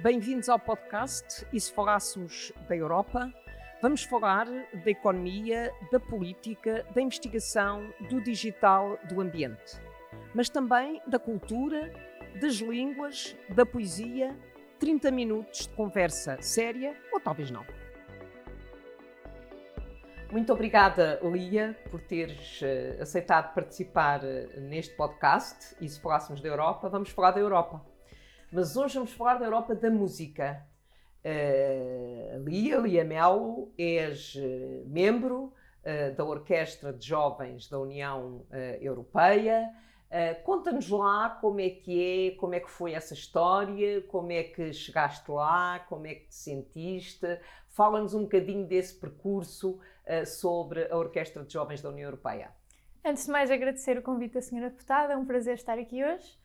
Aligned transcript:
Bem-vindos 0.00 0.48
ao 0.48 0.58
podcast 0.58 1.46
E 1.52 1.58
se 1.58 1.72
falássemos 1.72 2.52
da 2.68 2.76
Europa? 2.76 3.32
Vamos 3.80 4.02
falar 4.02 4.46
da 4.46 4.90
economia, 4.90 5.72
da 5.90 6.00
política, 6.00 6.84
da 6.94 7.00
investigação, 7.00 7.88
do 8.10 8.20
digital, 8.20 8.98
do 9.08 9.20
ambiente. 9.20 9.80
Mas 10.34 10.48
também 10.48 11.00
da 11.06 11.18
cultura, 11.18 11.92
das 12.40 12.54
línguas, 12.56 13.36
da 13.48 13.64
poesia. 13.64 14.36
30 14.80 15.10
minutos 15.12 15.68
de 15.68 15.74
conversa 15.74 16.36
séria 16.42 16.94
ou 17.12 17.20
talvez 17.20 17.50
não. 17.50 17.64
Muito 20.30 20.52
obrigada, 20.52 21.20
Lia, 21.22 21.78
por 21.90 22.00
teres 22.00 22.60
uh, 22.60 23.00
aceitado 23.00 23.54
participar 23.54 24.20
uh, 24.24 24.60
neste 24.60 24.94
podcast. 24.96 25.76
E 25.80 25.88
se 25.88 26.00
falássemos 26.00 26.40
da 26.40 26.48
Europa, 26.48 26.88
vamos 26.88 27.10
falar 27.10 27.30
da 27.30 27.40
Europa. 27.40 27.93
Mas 28.54 28.76
hoje 28.76 28.94
vamos 28.94 29.12
falar 29.12 29.34
da 29.34 29.46
Europa 29.46 29.74
da 29.74 29.90
música. 29.90 30.64
Uh, 31.24 32.38
Lia, 32.44 32.78
Lia 32.78 33.04
Melo, 33.04 33.72
és 33.76 34.36
membro 34.86 35.52
da 36.16 36.24
Orquestra 36.24 36.94
de 36.94 37.06
Jovens 37.06 37.68
da 37.68 37.78
União 37.78 38.46
Europeia. 38.80 39.70
Conta-nos 40.42 40.88
lá 40.88 41.28
como 41.28 41.60
é 41.60 41.68
que 41.68 42.30
é, 42.32 42.36
como 42.36 42.54
é 42.54 42.60
que 42.60 42.70
foi 42.70 42.94
essa 42.94 43.12
história, 43.12 44.00
como 44.02 44.32
é 44.32 44.44
que 44.44 44.72
chegaste 44.72 45.30
lá, 45.30 45.80
como 45.80 46.06
é 46.06 46.14
que 46.14 46.28
te 46.28 46.34
sentiste. 46.36 47.26
Fala-nos 47.68 48.14
um 48.14 48.22
bocadinho 48.22 48.66
desse 48.66 48.94
percurso 48.94 49.72
uh, 49.72 50.24
sobre 50.24 50.90
a 50.90 50.96
Orquestra 50.96 51.44
de 51.44 51.52
Jovens 51.52 51.82
da 51.82 51.90
União 51.90 52.06
Europeia. 52.06 52.50
Antes 53.04 53.26
de 53.26 53.32
mais, 53.32 53.50
agradecer 53.50 53.98
o 53.98 54.02
convite 54.02 54.34
da 54.34 54.40
Senhora 54.40 54.70
Deputada, 54.70 55.12
é 55.12 55.16
um 55.16 55.26
prazer 55.26 55.56
estar 55.56 55.78
aqui 55.78 56.02
hoje. 56.02 56.38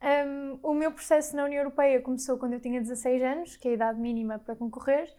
Um, 0.00 0.58
o 0.62 0.74
meu 0.74 0.92
processo 0.92 1.34
na 1.34 1.44
União 1.44 1.58
Europeia 1.58 2.00
começou 2.00 2.38
quando 2.38 2.52
eu 2.52 2.60
tinha 2.60 2.80
16 2.80 3.22
anos, 3.22 3.56
que 3.56 3.68
é 3.68 3.70
a 3.72 3.74
idade 3.74 4.00
mínima 4.00 4.38
para 4.38 4.54
concorrer, 4.54 5.12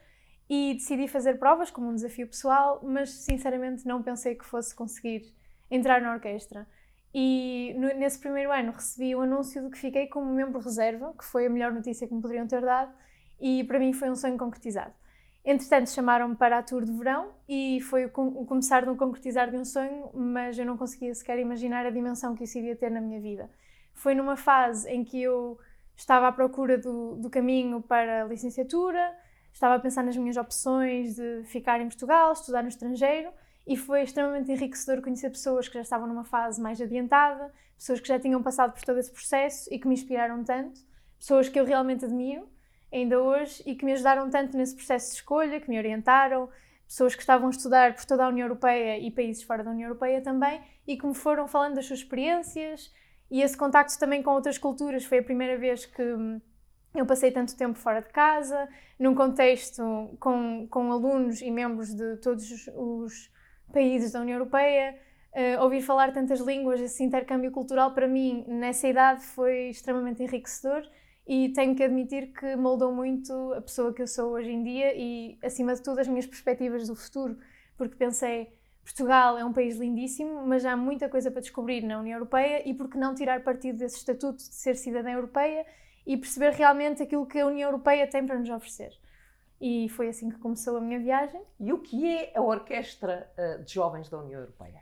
e 0.50 0.74
decidi 0.74 1.08
fazer 1.08 1.38
provas 1.38 1.70
como 1.70 1.90
um 1.90 1.96
desafio 1.96 2.28
pessoal, 2.28 2.80
mas 2.84 3.12
sinceramente 3.12 3.86
não 3.86 4.02
pensei 4.02 4.36
que 4.36 4.46
fosse 4.46 4.74
conseguir 4.74 5.34
entrar 5.70 6.02
na 6.02 6.14
orquestra. 6.14 6.68
E 7.14 7.74
no, 7.78 7.88
nesse 7.96 8.20
primeiro 8.20 8.52
ano 8.52 8.72
recebi 8.72 9.16
o 9.16 9.22
anúncio 9.22 9.64
de 9.64 9.70
que 9.70 9.78
fiquei 9.78 10.08
como 10.08 10.32
membro 10.34 10.60
reserva, 10.60 11.14
que 11.18 11.26
foi 11.26 11.46
a 11.46 11.50
melhor 11.50 11.72
notícia 11.72 12.08
que 12.08 12.14
me 12.14 12.22
poderiam 12.22 12.48
ter 12.48 12.62
dado, 12.62 12.94
e 13.40 13.64
para 13.66 13.80
mim 13.80 13.94
foi 13.94 14.10
um 14.10 14.16
sonho 14.16 14.38
concretizado. 14.38 14.94
Entretanto, 15.44 15.90
chamaram-me 15.90 16.36
para 16.36 16.60
a 16.60 16.64
tour 16.64 16.86
de 16.86 16.92
verão 16.92 17.32
e 17.48 17.80
foi 17.82 18.06
o 18.06 18.10
começar 18.46 18.86
no 18.86 18.96
concretizar 18.96 19.50
de 19.50 19.58
um 19.58 19.66
sonho, 19.66 20.10
mas 20.14 20.60
eu 20.60 20.66
não 20.66 20.78
conseguia 20.78 21.14
sequer 21.14 21.40
imaginar 21.40 21.86
a 21.86 21.90
dimensão 21.90 22.36
que 22.36 22.44
isso 22.44 22.58
iria 22.58 22.76
ter 22.76 22.92
na 22.92 23.02
minha 23.02 23.22
vida. 23.22 23.50
Foi 24.00 24.16
numa 24.16 24.38
fase 24.38 24.90
em 24.90 25.04
que 25.04 25.22
eu 25.22 25.60
estava 25.94 26.30
à 26.30 26.32
procura 26.32 26.78
do, 26.78 27.18
do 27.18 27.30
caminho 27.30 27.82
para 27.82 28.24
a 28.24 28.26
licenciatura, 28.26 29.14
estava 29.52 29.76
a 29.76 29.80
pensar 29.80 30.06
nas 30.06 30.16
minhas 30.16 30.38
opções 30.38 31.16
de 31.16 31.44
ficar 31.44 31.82
em 31.82 31.88
Portugal, 31.88 32.32
estudar 32.32 32.62
no 32.62 32.70
estrangeiro, 32.70 33.30
e 33.68 33.76
foi 33.76 34.04
extremamente 34.04 34.50
enriquecedor 34.54 35.04
conhecer 35.04 35.30
pessoas 35.30 35.68
que 35.68 35.74
já 35.74 35.82
estavam 35.82 36.08
numa 36.08 36.24
fase 36.24 36.62
mais 36.62 36.80
adiantada, 36.80 37.54
pessoas 37.78 38.00
que 38.00 38.08
já 38.08 38.18
tinham 38.18 38.42
passado 38.42 38.72
por 38.72 38.82
todo 38.86 39.00
esse 39.00 39.12
processo 39.12 39.68
e 39.70 39.78
que 39.78 39.86
me 39.86 39.96
inspiraram 39.96 40.46
tanto, 40.46 40.80
pessoas 41.18 41.50
que 41.50 41.60
eu 41.60 41.66
realmente 41.66 42.06
admiro 42.06 42.48
ainda 42.94 43.22
hoje 43.22 43.62
e 43.66 43.76
que 43.76 43.84
me 43.84 43.92
ajudaram 43.92 44.30
tanto 44.30 44.56
nesse 44.56 44.76
processo 44.76 45.10
de 45.10 45.16
escolha, 45.16 45.60
que 45.60 45.70
me 45.70 45.78
orientaram, 45.78 46.48
pessoas 46.88 47.16
que 47.16 47.22
estavam 47.22 47.48
a 47.48 47.52
estudar 47.52 47.94
por 47.96 48.06
toda 48.06 48.24
a 48.24 48.30
União 48.30 48.46
Europeia 48.46 48.98
e 48.98 49.12
países 49.12 49.44
fora 49.44 49.62
da 49.62 49.72
União 49.72 49.90
Europeia 49.90 50.22
também 50.22 50.62
e 50.88 50.96
que 50.96 51.06
me 51.06 51.14
foram 51.14 51.50
falando 51.50 51.76
das 51.76 51.86
suas 51.86 52.00
experiências 52.00 52.98
e 53.30 53.42
esse 53.42 53.56
contacto 53.56 53.98
também 54.00 54.24
com 54.24 54.32
outras 54.32 54.58
culturas. 54.58 55.06
Foi 55.06 55.20
a 55.20 55.24
primeira 55.24 55.58
vez 55.58 55.86
que 55.86 56.02
hum, 56.02 56.42
eu 56.96 57.06
passei 57.06 57.32
tanto 57.32 57.56
tempo 57.56 57.78
fora 57.78 58.02
de 58.02 58.10
casa, 58.10 58.68
num 58.98 59.14
contexto 59.14 60.16
com, 60.20 60.68
com 60.70 60.92
alunos 60.92 61.42
e 61.42 61.52
membros 61.52 61.94
de 61.94 62.18
todos 62.18 62.68
os 62.76 63.32
países 63.72 64.12
da 64.12 64.22
União 64.22 64.38
Europeia. 64.38 64.98
Uh, 65.32 65.62
ouvir 65.62 65.82
falar 65.82 66.12
tantas 66.12 66.40
línguas, 66.40 66.82
esse 66.82 67.04
intercâmbio 67.04 67.52
cultural 67.52 67.94
para 67.94 68.08
mim 68.08 68.44
nessa 68.48 68.88
idade 68.88 69.24
foi 69.24 69.70
extremamente 69.70 70.24
enriquecedor. 70.24 70.82
E 71.28 71.50
tenho 71.50 71.76
que 71.76 71.84
admitir 71.84 72.34
que 72.34 72.56
moldou 72.56 72.92
muito 72.92 73.54
a 73.54 73.62
pessoa 73.62 73.94
que 73.94 74.02
eu 74.02 74.08
sou 74.08 74.32
hoje 74.32 74.50
em 74.50 74.64
dia 74.64 74.96
e, 74.96 75.38
acima 75.44 75.76
de 75.76 75.84
tudo, 75.84 76.00
as 76.00 76.08
minhas 76.08 76.26
perspectivas 76.26 76.88
do 76.88 76.96
futuro, 76.96 77.38
porque 77.78 77.96
pensei, 77.96 78.52
Portugal 78.90 79.38
é 79.38 79.46
um 79.46 79.54
país 79.54 79.78
lindíssimo, 79.78 80.48
mas 80.48 80.66
há 80.66 80.76
muita 80.76 81.08
coisa 81.08 81.30
para 81.30 81.42
descobrir 81.42 81.82
na 81.84 82.00
União 82.00 82.16
Europeia 82.16 82.68
e 82.68 82.74
por 82.74 82.90
que 82.90 82.98
não 82.98 83.14
tirar 83.14 83.44
partido 83.44 83.78
desse 83.78 83.98
estatuto 83.98 84.38
de 84.38 84.56
ser 84.56 84.76
cidadã 84.76 85.12
europeia 85.12 85.64
e 86.08 86.18
perceber 86.18 86.54
realmente 86.54 87.04
aquilo 87.04 87.28
que 87.28 87.40
a 87.40 87.46
União 87.46 87.70
Europeia 87.70 88.08
tem 88.08 88.26
para 88.26 88.40
nos 88.40 88.50
oferecer. 88.50 88.92
E 89.62 89.88
foi 89.90 90.08
assim 90.08 90.30
que 90.32 90.40
começou 90.40 90.76
a 90.78 90.82
minha 90.82 91.00
viagem. 91.00 91.40
E 91.60 91.72
o 91.72 91.78
que 91.78 92.08
é 92.08 92.34
a 92.36 92.42
Orquestra 92.42 93.32
eh, 93.38 93.60
de 93.60 93.72
Jovens 93.72 94.10
da 94.10 94.18
União 94.18 94.40
Europeia? 94.40 94.82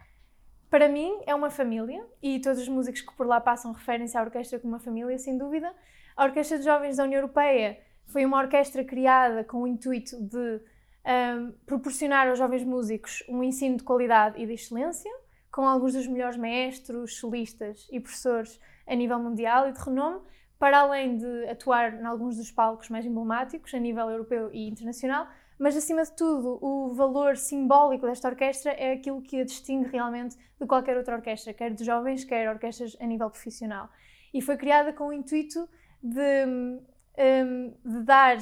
Para 0.69 0.87
mim 0.87 1.19
é 1.25 1.35
uma 1.35 1.49
família 1.49 2.05
e 2.23 2.39
todos 2.39 2.61
os 2.61 2.69
músicos 2.69 3.01
que 3.01 3.13
por 3.13 3.27
lá 3.27 3.41
passam 3.41 3.73
referem-se 3.73 4.17
à 4.17 4.21
orquestra 4.21 4.57
como 4.57 4.71
uma 4.71 4.79
família, 4.79 5.17
sem 5.17 5.37
dúvida. 5.37 5.73
A 6.15 6.23
Orquestra 6.23 6.57
de 6.57 6.63
Jovens 6.63 6.95
da 6.95 7.03
União 7.03 7.19
Europeia 7.19 7.77
foi 8.05 8.25
uma 8.25 8.37
orquestra 8.37 8.85
criada 8.85 9.43
com 9.43 9.63
o 9.63 9.67
intuito 9.67 10.15
de 10.21 10.61
um, 11.07 11.51
proporcionar 11.65 12.27
aos 12.27 12.37
jovens 12.37 12.63
músicos 12.63 13.23
um 13.29 13.41
ensino 13.41 13.77
de 13.77 13.83
qualidade 13.83 14.41
e 14.41 14.45
de 14.45 14.53
excelência, 14.53 15.11
com 15.51 15.65
alguns 15.65 15.93
dos 15.93 16.05
melhores 16.07 16.37
maestros, 16.37 17.17
solistas 17.17 17.87
e 17.91 17.99
professores 17.99 18.59
a 18.85 18.93
nível 18.93 19.17
mundial 19.17 19.69
e 19.69 19.71
de 19.71 19.79
renome, 19.79 20.19
para 20.59 20.79
além 20.79 21.17
de 21.17 21.47
atuar 21.49 21.93
em 21.93 22.05
alguns 22.05 22.37
dos 22.37 22.51
palcos 22.51 22.89
mais 22.89 23.05
emblemáticos 23.05 23.73
a 23.73 23.79
nível 23.79 24.09
europeu 24.09 24.49
e 24.51 24.67
internacional, 24.67 25.27
mas 25.57 25.75
acima 25.75 26.03
de 26.03 26.11
tudo, 26.15 26.59
o 26.61 26.93
valor 26.93 27.35
simbólico 27.35 28.05
desta 28.05 28.27
orquestra 28.27 28.71
é 28.73 28.93
aquilo 28.93 29.21
que 29.21 29.41
a 29.41 29.45
distingue 29.45 29.89
realmente 29.89 30.37
de 30.59 30.67
qualquer 30.67 30.97
outra 30.97 31.15
orquestra, 31.15 31.53
quer 31.53 31.73
de 31.73 31.83
jovens, 31.83 32.23
quer 32.23 32.47
orquestras 32.49 32.95
a 32.99 33.05
nível 33.05 33.29
profissional. 33.29 33.89
E 34.33 34.41
foi 34.41 34.57
criada 34.57 34.93
com 34.93 35.07
o 35.07 35.13
intuito 35.13 35.67
de, 36.01 36.45
um, 36.45 37.73
de 37.83 38.03
dar 38.03 38.37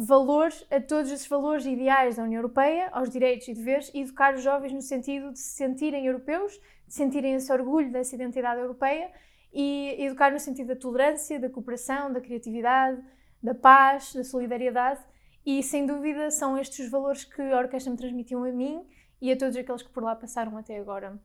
valor 0.00 0.52
a 0.70 0.80
todos 0.80 1.10
esses 1.10 1.26
valores 1.26 1.66
ideais 1.66 2.14
da 2.14 2.22
União 2.22 2.38
Europeia, 2.38 2.88
aos 2.92 3.10
direitos 3.10 3.48
e 3.48 3.52
deveres, 3.52 3.90
e 3.92 4.02
educar 4.02 4.32
os 4.32 4.44
jovens 4.44 4.72
no 4.72 4.80
sentido 4.80 5.32
de 5.32 5.40
se 5.40 5.56
sentirem 5.56 6.06
europeus, 6.06 6.52
de 6.86 6.94
sentirem 6.94 7.34
esse 7.34 7.52
orgulho 7.52 7.90
dessa 7.90 8.14
identidade 8.14 8.60
europeia 8.60 9.10
e 9.52 9.96
educar 9.98 10.30
no 10.30 10.38
sentido 10.38 10.68
da 10.68 10.76
tolerância, 10.76 11.40
da 11.40 11.50
cooperação, 11.50 12.12
da 12.12 12.20
criatividade, 12.20 13.02
da 13.42 13.56
paz, 13.56 14.14
da 14.14 14.22
solidariedade. 14.22 15.00
E 15.44 15.64
sem 15.64 15.84
dúvida 15.84 16.30
são 16.30 16.56
estes 16.56 16.78
os 16.78 16.90
valores 16.92 17.24
que 17.24 17.42
a 17.42 17.58
orquestra 17.58 17.90
me 17.90 17.98
transmitiu 17.98 18.44
a 18.44 18.52
mim 18.52 18.86
e 19.20 19.32
a 19.32 19.36
todos 19.36 19.56
aqueles 19.56 19.82
que 19.82 19.90
por 19.90 20.04
lá 20.04 20.14
passaram 20.14 20.56
até 20.56 20.78
agora. 20.78 21.20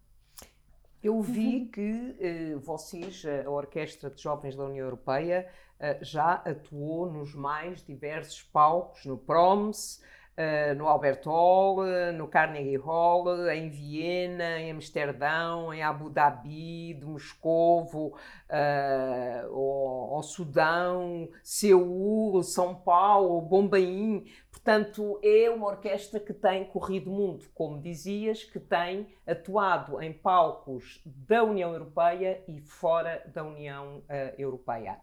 Eu 1.04 1.22
vi 1.22 1.58
uhum. 1.58 1.68
que 1.68 2.16
eh, 2.20 2.56
vocês, 2.56 3.24
a 3.46 3.50
Orquestra 3.50 4.10
de 4.10 4.22
Jovens 4.22 4.56
da 4.56 4.64
União 4.64 4.86
Europeia, 4.86 5.50
eh, 5.78 5.98
já 6.02 6.36
atuou 6.36 7.12
nos 7.12 7.36
mais 7.36 7.86
diversos 7.86 8.42
palcos, 8.42 9.06
no 9.06 9.18
Proms, 9.18 10.02
Uh, 10.36 10.74
no 10.76 10.88
Albert 10.88 11.22
Hall, 11.28 11.84
no 12.18 12.28
Carnegie 12.28 12.76
Hall, 12.76 13.52
em 13.52 13.70
Viena, 13.70 14.60
em 14.60 14.72
Amsterdão, 14.72 15.72
em 15.72 15.84
Abu 15.84 16.10
Dhabi, 16.10 16.96
de 16.96 17.06
Moscovo, 17.06 18.18
uh, 18.50 19.56
ao, 19.56 20.16
ao, 20.16 20.24
Sudão, 20.24 21.30
Seul, 21.44 22.42
São 22.42 22.74
Paulo, 22.74 23.40
Bombaim. 23.42 24.26
Portanto, 24.64 25.20
é 25.22 25.50
uma 25.50 25.68
orquestra 25.68 26.22
que 26.22 26.34
tem 26.34 26.64
corrido 26.64 27.12
mundo, 27.12 27.46
como 27.54 27.82
dizias, 27.82 28.46
que 28.46 28.62
tem 28.62 29.14
atuado 29.28 30.02
em 30.02 30.14
palcos 30.14 31.02
da 31.06 31.44
União 31.44 31.74
Europeia 31.74 32.42
e 32.48 32.62
fora 32.62 33.30
da 33.34 33.44
União 33.44 33.98
uh, 33.98 34.04
Europeia. 34.38 35.02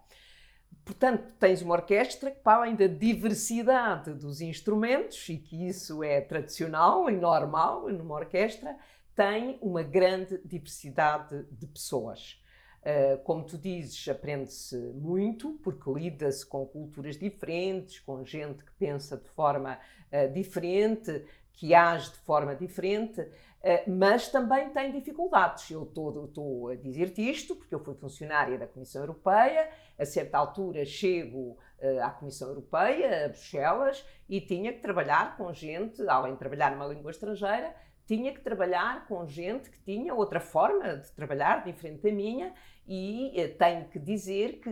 Portanto, 0.82 1.34
tens 1.38 1.60
uma 1.60 1.75
orquestra 1.75 2.30
que, 2.30 2.41
para 2.41 2.60
além 2.62 2.74
da 2.74 2.86
diversidade 2.86 4.15
dos 4.15 4.41
instrumentos, 4.41 5.28
e 5.28 5.36
que 5.36 5.68
isso 5.68 6.03
é 6.03 6.22
tradicional 6.22 7.10
e 7.10 7.16
normal 7.16 7.86
numa 7.91 8.15
orquestra, 8.15 8.74
tem 9.15 9.59
uma 9.60 9.83
grande 9.83 10.41
diversidade 10.42 11.45
de 11.53 11.66
pessoas. 11.66 12.40
Uh, 12.80 13.18
como 13.24 13.44
tu 13.44 13.59
dizes, 13.59 14.09
aprende-se 14.09 14.74
muito, 14.94 15.59
porque 15.62 15.91
lida-se 15.92 16.47
com 16.47 16.65
culturas 16.65 17.18
diferentes, 17.18 18.00
com 18.00 18.24
gente 18.24 18.65
que 18.65 18.72
pensa 18.78 19.18
de 19.18 19.28
forma 19.28 19.78
uh, 20.10 20.32
diferente, 20.32 21.27
que 21.53 21.74
age 21.74 22.10
de 22.10 22.18
forma 22.18 22.56
diferente. 22.56 23.21
Eh, 23.62 23.84
mas 23.86 24.28
também 24.28 24.71
tem 24.71 24.91
dificuldades. 24.91 25.71
Eu 25.71 25.82
estou 25.82 26.68
a 26.68 26.74
dizer-te 26.77 27.21
isto 27.21 27.54
porque 27.54 27.74
eu 27.74 27.84
fui 27.84 27.94
funcionária 27.94 28.59
da 28.59 28.66
Comissão 28.66 29.03
Europeia, 29.03 29.68
a 29.98 30.06
certa 30.06 30.38
altura 30.38 30.82
chego 30.86 31.59
à 32.03 32.09
Comissão 32.09 32.48
Europeia, 32.48 33.27
a 33.27 33.28
Bruxelas, 33.28 34.03
e 34.27 34.41
tinha 34.41 34.72
que 34.72 34.80
trabalhar 34.80 35.36
com 35.36 35.53
gente, 35.53 36.00
além 36.09 36.32
de 36.32 36.38
trabalhar 36.38 36.71
numa 36.71 36.86
língua 36.86 37.10
estrangeira, 37.10 37.77
tinha 38.10 38.34
que 38.34 38.41
trabalhar 38.41 39.07
com 39.07 39.24
gente 39.24 39.71
que 39.71 39.78
tinha 39.83 40.12
outra 40.12 40.41
forma 40.41 40.97
de 40.97 41.12
trabalhar, 41.12 41.62
diferente 41.65 42.03
da 42.03 42.10
minha, 42.10 42.53
e 42.84 43.33
uh, 43.36 43.57
tenho 43.57 43.84
que 43.89 44.01
dizer 44.01 44.59
que 44.59 44.71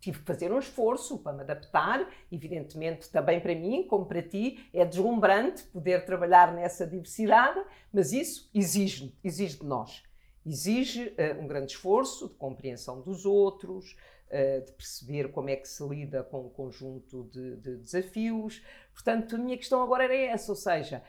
tive 0.00 0.18
que 0.20 0.24
fazer 0.24 0.50
um 0.50 0.58
esforço 0.58 1.18
para 1.18 1.34
me 1.34 1.42
adaptar. 1.42 2.08
Evidentemente, 2.30 3.10
também 3.10 3.38
para 3.38 3.54
mim, 3.54 3.86
como 3.86 4.06
para 4.06 4.22
ti, 4.22 4.66
é 4.72 4.82
deslumbrante 4.82 5.64
poder 5.64 6.06
trabalhar 6.06 6.54
nessa 6.54 6.86
diversidade, 6.86 7.62
mas 7.92 8.14
isso 8.14 8.50
exige, 8.54 9.14
exige 9.22 9.58
de 9.58 9.66
nós. 9.66 10.02
Exige 10.44 11.08
uh, 11.08 11.38
um 11.38 11.46
grande 11.46 11.72
esforço 11.72 12.30
de 12.30 12.34
compreensão 12.36 13.02
dos 13.02 13.26
outros, 13.26 13.94
uh, 14.28 14.64
de 14.64 14.72
perceber 14.72 15.30
como 15.32 15.50
é 15.50 15.56
que 15.56 15.68
se 15.68 15.86
lida 15.86 16.22
com 16.22 16.46
um 16.46 16.48
conjunto 16.48 17.24
de, 17.24 17.56
de 17.56 17.76
desafios. 17.76 18.64
Portanto, 18.94 19.36
a 19.36 19.38
minha 19.38 19.58
questão 19.58 19.82
agora 19.82 20.04
era 20.04 20.16
essa, 20.16 20.50
ou 20.50 20.56
seja, 20.56 21.02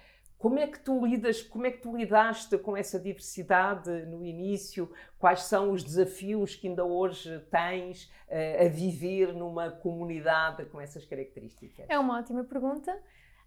como 0.43 0.59
é 0.59 0.67
que 0.67 0.77
tu 0.77 1.05
lidas, 1.05 1.41
como 1.41 1.65
é 1.65 1.71
que 1.71 1.77
tu 1.77 1.95
lidaste 1.95 2.57
com 2.57 2.75
essa 2.75 2.99
diversidade 2.99 3.89
no 4.07 4.25
início? 4.25 4.91
Quais 5.17 5.43
são 5.43 5.71
os 5.71 5.81
desafios 5.81 6.53
que 6.53 6.67
ainda 6.67 6.83
hoje 6.83 7.39
tens 7.49 8.11
uh, 8.27 8.65
a 8.65 8.67
viver 8.67 9.33
numa 9.33 9.71
comunidade 9.71 10.65
com 10.65 10.81
essas 10.81 11.05
características? 11.05 11.85
É 11.87 11.97
uma 11.97 12.19
ótima 12.19 12.43
pergunta. 12.43 12.91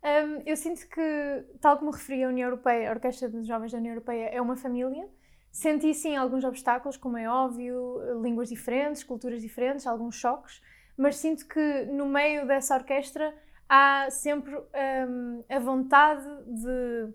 Um, 0.03 0.43
eu 0.47 0.57
sinto 0.57 0.89
que, 0.89 1.45
tal 1.61 1.77
como 1.77 1.91
referi 1.91 2.25
a 2.25 2.29
União 2.29 2.47
Europeia, 2.47 2.89
a 2.89 2.95
Orquestra 2.95 3.29
dos 3.29 3.47
Jovens 3.47 3.73
da 3.73 3.77
União 3.77 3.93
Europeia 3.93 4.29
é 4.29 4.41
uma 4.41 4.57
família. 4.57 5.07
Senti 5.53 5.93
sim 5.93 6.17
alguns 6.17 6.45
obstáculos, 6.45 6.97
como 6.97 7.19
é 7.19 7.29
óbvio, 7.29 8.23
línguas 8.23 8.49
diferentes, 8.49 9.05
culturas 9.05 9.43
diferentes, 9.43 9.87
alguns 9.87 10.15
choques, 10.15 10.63
mas 10.97 11.17
sinto 11.17 11.47
que 11.47 11.85
no 11.91 12.07
meio 12.07 12.47
dessa 12.47 12.75
orquestra 12.75 13.35
há 13.69 14.09
sempre 14.11 14.55
um, 14.57 15.45
a 15.49 15.59
vontade 15.59 16.25
de 16.47 17.15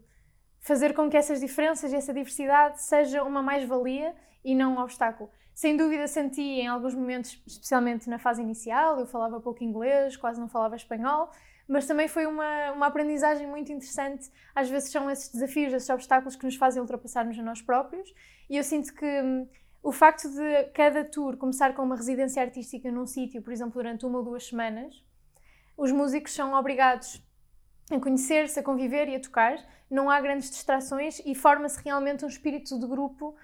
fazer 0.60 0.94
com 0.94 1.10
que 1.10 1.18
essas 1.18 1.40
diferenças 1.40 1.92
e 1.92 1.96
essa 1.96 2.14
diversidade 2.14 2.82
seja 2.82 3.24
uma 3.24 3.42
mais-valia 3.42 4.16
e 4.44 4.54
não 4.54 4.76
um 4.76 4.80
obstáculo. 4.80 5.30
Sem 5.54 5.76
dúvida 5.76 6.08
senti 6.08 6.42
em 6.42 6.68
alguns 6.68 6.96
momentos, 6.96 7.42
especialmente 7.46 8.10
na 8.10 8.18
fase 8.18 8.42
inicial, 8.42 9.00
eu 9.00 9.06
falava 9.06 9.40
pouco 9.40 9.64
inglês, 9.64 10.16
quase 10.16 10.40
não 10.40 10.48
falava 10.48 10.76
espanhol, 10.76 11.30
mas 11.68 11.86
também 11.86 12.08
foi 12.08 12.26
uma, 12.26 12.72
uma 12.72 12.88
aprendizagem 12.88 13.48
muito 13.48 13.72
interessante. 13.72 14.32
Às 14.56 14.70
vezes 14.70 14.92
são 14.92 15.10
esses 15.10 15.32
desafios, 15.32 15.74
esses 15.74 15.90
obstáculos 15.90 16.36
que 16.36 16.46
nos 16.46 16.56
fazem 16.56 16.82
ultrapassar-nos 16.82 17.38
a 17.38 17.44
nós 17.44 17.62
próprios, 17.62 18.14
e 18.50 18.58
eu 18.58 18.64
sinto 18.64 18.94
que 18.94 19.06
hum, 19.06 19.48
o 19.84 19.92
facto 19.92 20.30
de 20.30 20.64
cada 20.74 21.04
tour 21.04 21.38
começar 21.38 21.74
com 21.74 21.84
uma 21.84 21.96
residência 21.96 22.42
artística 22.42 22.92
num 22.92 23.06
sítio, 23.06 23.42
por 23.42 23.52
exemplo, 23.52 23.74
durante 23.74 24.06
uma 24.06 24.20
ou 24.20 24.24
duas 24.24 24.48
semanas, 24.48 25.04
os 25.82 25.92
músicos 25.92 26.32
são 26.34 26.54
obrigados 26.54 27.20
a 27.90 28.00
conhecer-se, 28.00 28.60
a 28.60 28.64
conviver 28.64 29.10
e 29.10 29.16
a 29.16 29.20
tocar, 29.20 29.58
não 29.90 30.12
há 30.12 30.22
grandes 30.22 30.52
distrações 30.52 31.20
e 31.26 31.34
forma-se 31.34 31.84
realmente 31.84 32.24
um 32.24 32.28
espírito 32.28 32.80
de 32.80 32.86
grupo 32.86 33.36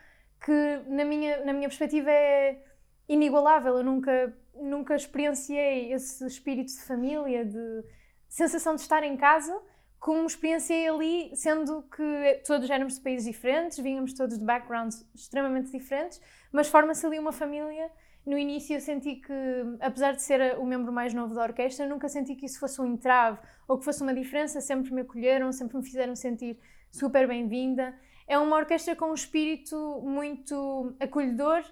que, 0.46 0.84
na 0.88 1.04
minha, 1.04 1.44
na 1.44 1.52
minha 1.52 1.68
perspectiva, 1.68 2.12
é 2.12 2.64
inigualável. 3.10 3.80
Eu 3.80 3.84
nunca, 3.84 4.38
nunca 4.54 4.96
experienciei 4.96 5.92
esse 5.92 6.24
espírito 6.28 6.72
de 6.72 6.82
família, 6.84 7.44
de 7.44 7.84
sensação 8.30 8.76
de 8.76 8.82
estar 8.82 9.02
em 9.02 9.18
casa, 9.18 9.60
como 10.00 10.28
experienciei 10.28 10.88
ali, 10.88 11.36
sendo 11.36 11.82
que 11.90 12.44
todos 12.46 12.70
éramos 12.70 12.98
de 12.98 13.02
países 13.02 13.26
diferentes, 13.26 13.80
vínhamos 13.80 14.14
todos 14.14 14.38
de 14.38 14.46
backgrounds 14.46 15.04
extremamente 15.16 15.72
diferentes, 15.72 16.22
mas 16.52 16.68
forma-se 16.68 17.04
ali 17.04 17.18
uma 17.18 17.32
família 17.32 17.92
no 18.28 18.38
início 18.38 18.76
eu 18.76 18.82
senti 18.82 19.16
que, 19.16 19.34
apesar 19.80 20.12
de 20.12 20.22
ser 20.22 20.60
o 20.60 20.66
membro 20.66 20.92
mais 20.92 21.14
novo 21.14 21.34
da 21.34 21.44
orquestra, 21.44 21.88
nunca 21.88 22.10
senti 22.10 22.36
que 22.36 22.46
isso 22.46 22.60
fosse 22.60 22.82
um 22.82 22.86
entrave 22.86 23.40
ou 23.66 23.80
que 23.80 23.86
fosse 23.86 24.04
uma 24.04 24.14
diferença. 24.14 24.60
Sempre 24.60 24.94
me 24.94 25.02
acolheram, 25.02 25.50
sempre 25.54 25.78
me 25.78 25.84
fizeram 25.84 26.14
sentir 26.14 26.60
super 26.92 27.26
bem-vinda. 27.26 27.98
É 28.28 28.38
uma 28.38 28.58
orquestra 28.58 28.98
com 28.98 29.12
um 29.12 29.14
espírito 29.14 30.02
muito 30.04 30.94
acolhedor 31.00 31.64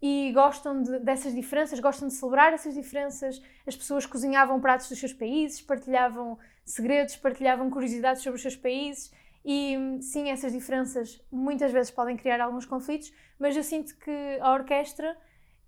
e 0.00 0.30
gostam 0.32 0.80
de, 0.80 1.00
dessas 1.00 1.34
diferenças, 1.34 1.80
gostam 1.80 2.06
de 2.06 2.14
celebrar 2.14 2.52
essas 2.52 2.72
diferenças. 2.74 3.42
As 3.66 3.74
pessoas 3.74 4.06
cozinhavam 4.06 4.60
pratos 4.60 4.88
dos 4.88 5.00
seus 5.00 5.12
países, 5.12 5.60
partilhavam 5.60 6.38
segredos, 6.64 7.16
partilhavam 7.16 7.68
curiosidades 7.68 8.22
sobre 8.22 8.36
os 8.36 8.42
seus 8.42 8.54
países. 8.54 9.12
E 9.44 9.98
sim, 10.02 10.30
essas 10.30 10.52
diferenças 10.52 11.20
muitas 11.32 11.72
vezes 11.72 11.90
podem 11.90 12.16
criar 12.16 12.40
alguns 12.40 12.64
conflitos, 12.64 13.12
mas 13.40 13.56
eu 13.56 13.64
sinto 13.64 13.96
que 13.98 14.38
a 14.40 14.52
orquestra 14.52 15.16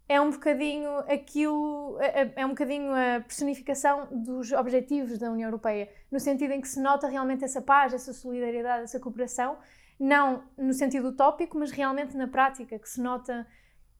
é 0.09 0.19
um 0.21 0.31
bocadinho 0.31 0.99
aquilo, 1.01 1.99
é, 2.01 2.45
um 2.45 2.51
bocadinho 2.51 2.91
a 2.93 3.21
personificação 3.21 4.09
dos 4.11 4.53
objetivos 4.53 5.19
da 5.19 5.31
União 5.31 5.49
Europeia, 5.49 5.89
no 6.11 6.19
sentido 6.19 6.53
em 6.53 6.61
que 6.61 6.69
se 6.69 6.81
nota 6.81 7.07
realmente 7.07 7.45
essa 7.45 7.61
paz, 7.61 7.93
essa 7.93 8.15
solidariedade, 8.15 8.85
essa 8.85 8.99
cooperação, 8.99 9.59
não 10.01 10.45
no 10.57 10.73
sentido 10.73 11.09
utópico, 11.09 11.59
mas 11.59 11.71
realmente 11.71 12.17
na 12.17 12.27
prática, 12.27 12.79
que 12.79 12.89
se 12.89 13.03
nota 13.03 13.47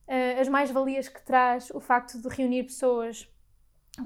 uh, 0.07 0.41
as 0.41 0.47
mais-valias 0.47 1.07
que 1.07 1.21
traz 1.23 1.69
o 1.69 1.79
facto 1.79 2.19
de 2.19 2.27
reunir 2.29 2.63
pessoas 2.63 3.31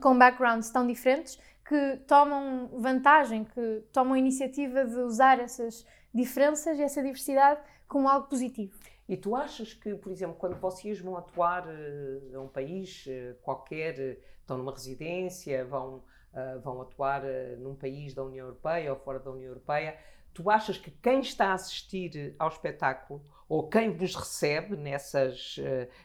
com 0.02 0.18
backgrounds 0.18 0.72
tão 0.72 0.86
diferentes 0.86 1.40
que 1.66 1.98
tomam 2.06 2.68
vantagem, 2.80 3.46
que 3.46 3.84
tomam 3.94 4.14
a 4.14 4.20
iniciativa 4.20 4.84
de 4.84 4.98
usar 4.98 5.40
essas 5.40 5.86
diferenças 6.14 6.78
e 6.78 6.82
essa 6.82 7.02
diversidade 7.02 7.62
como 7.88 8.10
algo 8.10 8.28
positivo. 8.28 8.78
E 9.08 9.18
tu 9.18 9.36
achas 9.36 9.74
que, 9.74 9.96
por 9.96 10.12
exemplo, 10.12 10.36
quando 10.38 10.56
vocês 10.60 11.00
vão 11.00 11.18
atuar 11.18 11.68
uh, 11.68 12.38
a 12.38 12.42
um 12.42 12.48
país 12.48 13.06
uh, 13.06 13.36
qualquer, 13.42 13.96
uh, 14.00 14.22
estão 14.40 14.58
numa 14.58 14.72
residência, 14.72 15.66
vão, 15.66 16.04
vão 16.64 16.82
atuar 16.82 17.22
num 17.60 17.76
país 17.76 18.14
da 18.14 18.24
União 18.24 18.48
Europeia 18.48 18.92
ou 18.92 19.00
fora 19.00 19.20
da 19.20 19.32
União 19.32 19.48
Europeia, 19.48 19.98
tu 20.34 20.50
achas 20.50 20.78
que 20.78 20.92
quem 20.92 21.22
está 21.22 21.50
a 21.50 21.54
assistir 21.54 22.36
ao 22.38 22.50
espetáculo 22.50 23.24
ou 23.48 23.70
quem 23.70 23.96
vos 23.96 24.16
recebe 24.16 24.76
nessas, 24.76 25.56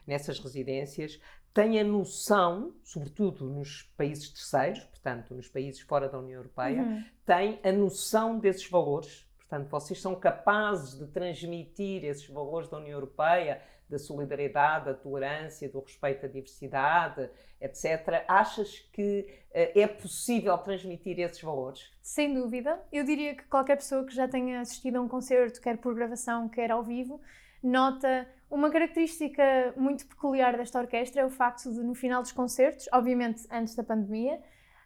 nessas 0.07 0.39
residências 0.39 1.19
tem 1.53 1.79
a 1.79 1.83
noção, 1.83 2.73
sobretudo 2.83 3.49
nos 3.49 3.83
países 3.97 4.29
terceiros, 4.29 4.83
portanto, 4.85 5.33
nos 5.33 5.49
países 5.49 5.81
fora 5.81 6.07
da 6.07 6.19
União 6.19 6.37
Europeia, 6.37 6.81
uhum. 6.81 7.03
tem 7.25 7.59
a 7.63 7.71
noção 7.71 8.39
desses 8.39 8.69
valores 8.69 9.28
Portanto, 9.49 9.67
vocês 9.67 9.99
são 9.99 10.13
capazes 10.13 10.99
de 10.99 11.07
transmitir 11.07 12.05
esses 12.05 12.27
valores 12.27 12.69
da 12.69 12.77
União 12.77 12.93
Europeia, 12.93 13.59
da 13.89 13.97
solidariedade, 13.97 14.85
da 14.85 14.93
tolerância, 14.93 15.67
do 15.67 15.79
respeito 15.79 16.27
à 16.27 16.29
diversidade, 16.29 17.27
etc. 17.59 18.23
Achas 18.27 18.77
que 18.93 19.25
uh, 19.49 19.79
é 19.79 19.87
possível 19.87 20.55
transmitir 20.59 21.19
esses 21.19 21.41
valores? 21.41 21.91
Sem 21.99 22.31
dúvida. 22.31 22.79
Eu 22.91 23.03
diria 23.03 23.35
que 23.35 23.43
qualquer 23.45 23.77
pessoa 23.77 24.05
que 24.05 24.13
já 24.13 24.27
tenha 24.27 24.61
assistido 24.61 24.97
a 24.97 25.01
um 25.01 25.07
concerto, 25.07 25.59
quer 25.59 25.77
por 25.77 25.95
gravação, 25.95 26.47
quer 26.47 26.69
ao 26.69 26.83
vivo, 26.83 27.19
nota 27.63 28.27
uma 28.51 28.69
característica 28.69 29.73
muito 29.75 30.05
peculiar 30.05 30.55
desta 30.55 30.79
orquestra 30.79 31.23
é 31.23 31.25
o 31.25 31.29
facto 31.29 31.71
de, 31.71 31.81
no 31.81 31.95
final 31.95 32.21
dos 32.21 32.31
concertos, 32.31 32.87
obviamente 32.93 33.47
antes 33.51 33.73
da 33.73 33.83
pandemia, 33.83 34.39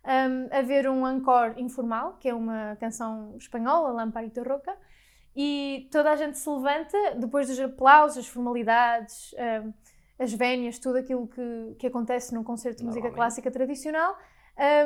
um, 0.05 0.55
haver 0.55 0.89
um 0.89 1.07
encore 1.07 1.61
informal, 1.61 2.17
que 2.19 2.29
é 2.29 2.33
uma 2.33 2.75
canção 2.79 3.35
espanhola, 3.37 3.91
Lamparito 3.91 4.43
Roca, 4.43 4.75
e 5.35 5.87
toda 5.91 6.11
a 6.11 6.15
gente 6.15 6.37
se 6.37 6.49
levanta 6.49 7.15
depois 7.15 7.47
dos 7.47 7.59
aplausos, 7.59 8.19
as 8.19 8.27
formalidades, 8.27 9.33
um, 9.65 9.73
as 10.19 10.33
vénias, 10.33 10.77
tudo 10.77 10.97
aquilo 10.97 11.27
que, 11.27 11.75
que 11.79 11.87
acontece 11.87 12.33
num 12.33 12.43
concerto 12.43 12.79
de 12.79 12.85
música 12.85 13.09
clássica 13.11 13.49
tradicional, 13.49 14.15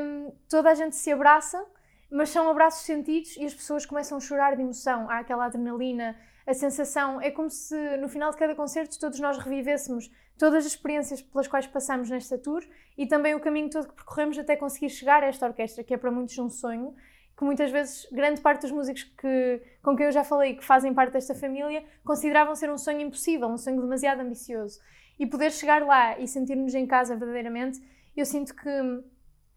um, 0.02 0.32
toda 0.50 0.70
a 0.70 0.74
gente 0.74 0.96
se 0.96 1.12
abraça, 1.12 1.64
mas 2.10 2.30
são 2.30 2.50
abraços 2.50 2.86
sentidos 2.86 3.36
e 3.36 3.46
as 3.46 3.54
pessoas 3.54 3.86
começam 3.86 4.18
a 4.18 4.22
chorar 4.22 4.56
de 4.56 4.62
emoção. 4.62 5.10
Há 5.10 5.20
aquela 5.20 5.46
adrenalina, 5.46 6.16
a 6.48 6.54
sensação. 6.54 7.22
É 7.22 7.30
como 7.30 7.50
se 7.50 7.76
no 7.98 8.08
final 8.08 8.32
de 8.32 8.38
cada 8.38 8.56
concerto 8.56 8.98
todos 8.98 9.20
nós 9.20 9.38
revivêssemos 9.38 10.10
todas 10.38 10.66
as 10.66 10.72
experiências 10.72 11.22
pelas 11.22 11.48
quais 11.48 11.68
passamos 11.68 12.10
nesta 12.10 12.38
tour 12.38 12.64
e 12.98 13.06
também 13.06 13.36
o 13.36 13.40
caminho 13.40 13.70
todo 13.70 13.88
que 13.88 13.94
percorremos 13.94 14.40
até 14.40 14.56
conseguir 14.56 14.90
chegar 14.90 15.24
a 15.24 15.28
esta 15.28 15.46
orquestra, 15.46 15.84
que 15.84 15.94
é 15.94 15.98
para 15.98 16.10
muitos 16.10 16.38
um 16.38 16.50
sonho, 16.50 16.96
que 17.38 17.44
muitas 17.44 17.70
vezes 17.70 18.08
grande 18.12 18.40
parte 18.40 18.62
dos 18.62 18.72
músicos 18.72 19.04
que, 19.04 19.62
com 19.84 19.96
quem 19.96 20.06
eu 20.06 20.12
já 20.12 20.24
falei 20.24 20.56
que 20.56 20.64
fazem 20.64 20.94
parte 20.94 21.12
desta 21.12 21.36
família 21.36 21.84
consideravam 22.04 22.56
ser 22.56 22.72
um 22.72 22.78
sonho 22.78 23.02
impossível, 23.02 23.48
um 23.50 23.58
sonho 23.58 23.82
demasiado 23.82 24.22
ambicioso. 24.22 24.80
E 25.20 25.26
poder 25.26 25.52
chegar 25.52 25.84
lá 25.84 26.18
e 26.18 26.28
sentir-nos 26.28 26.74
em 26.74 26.86
casa 26.86 27.16
verdadeiramente, 27.16 27.82
eu 28.16 28.26
sinto 28.26 28.56
que 28.56 29.04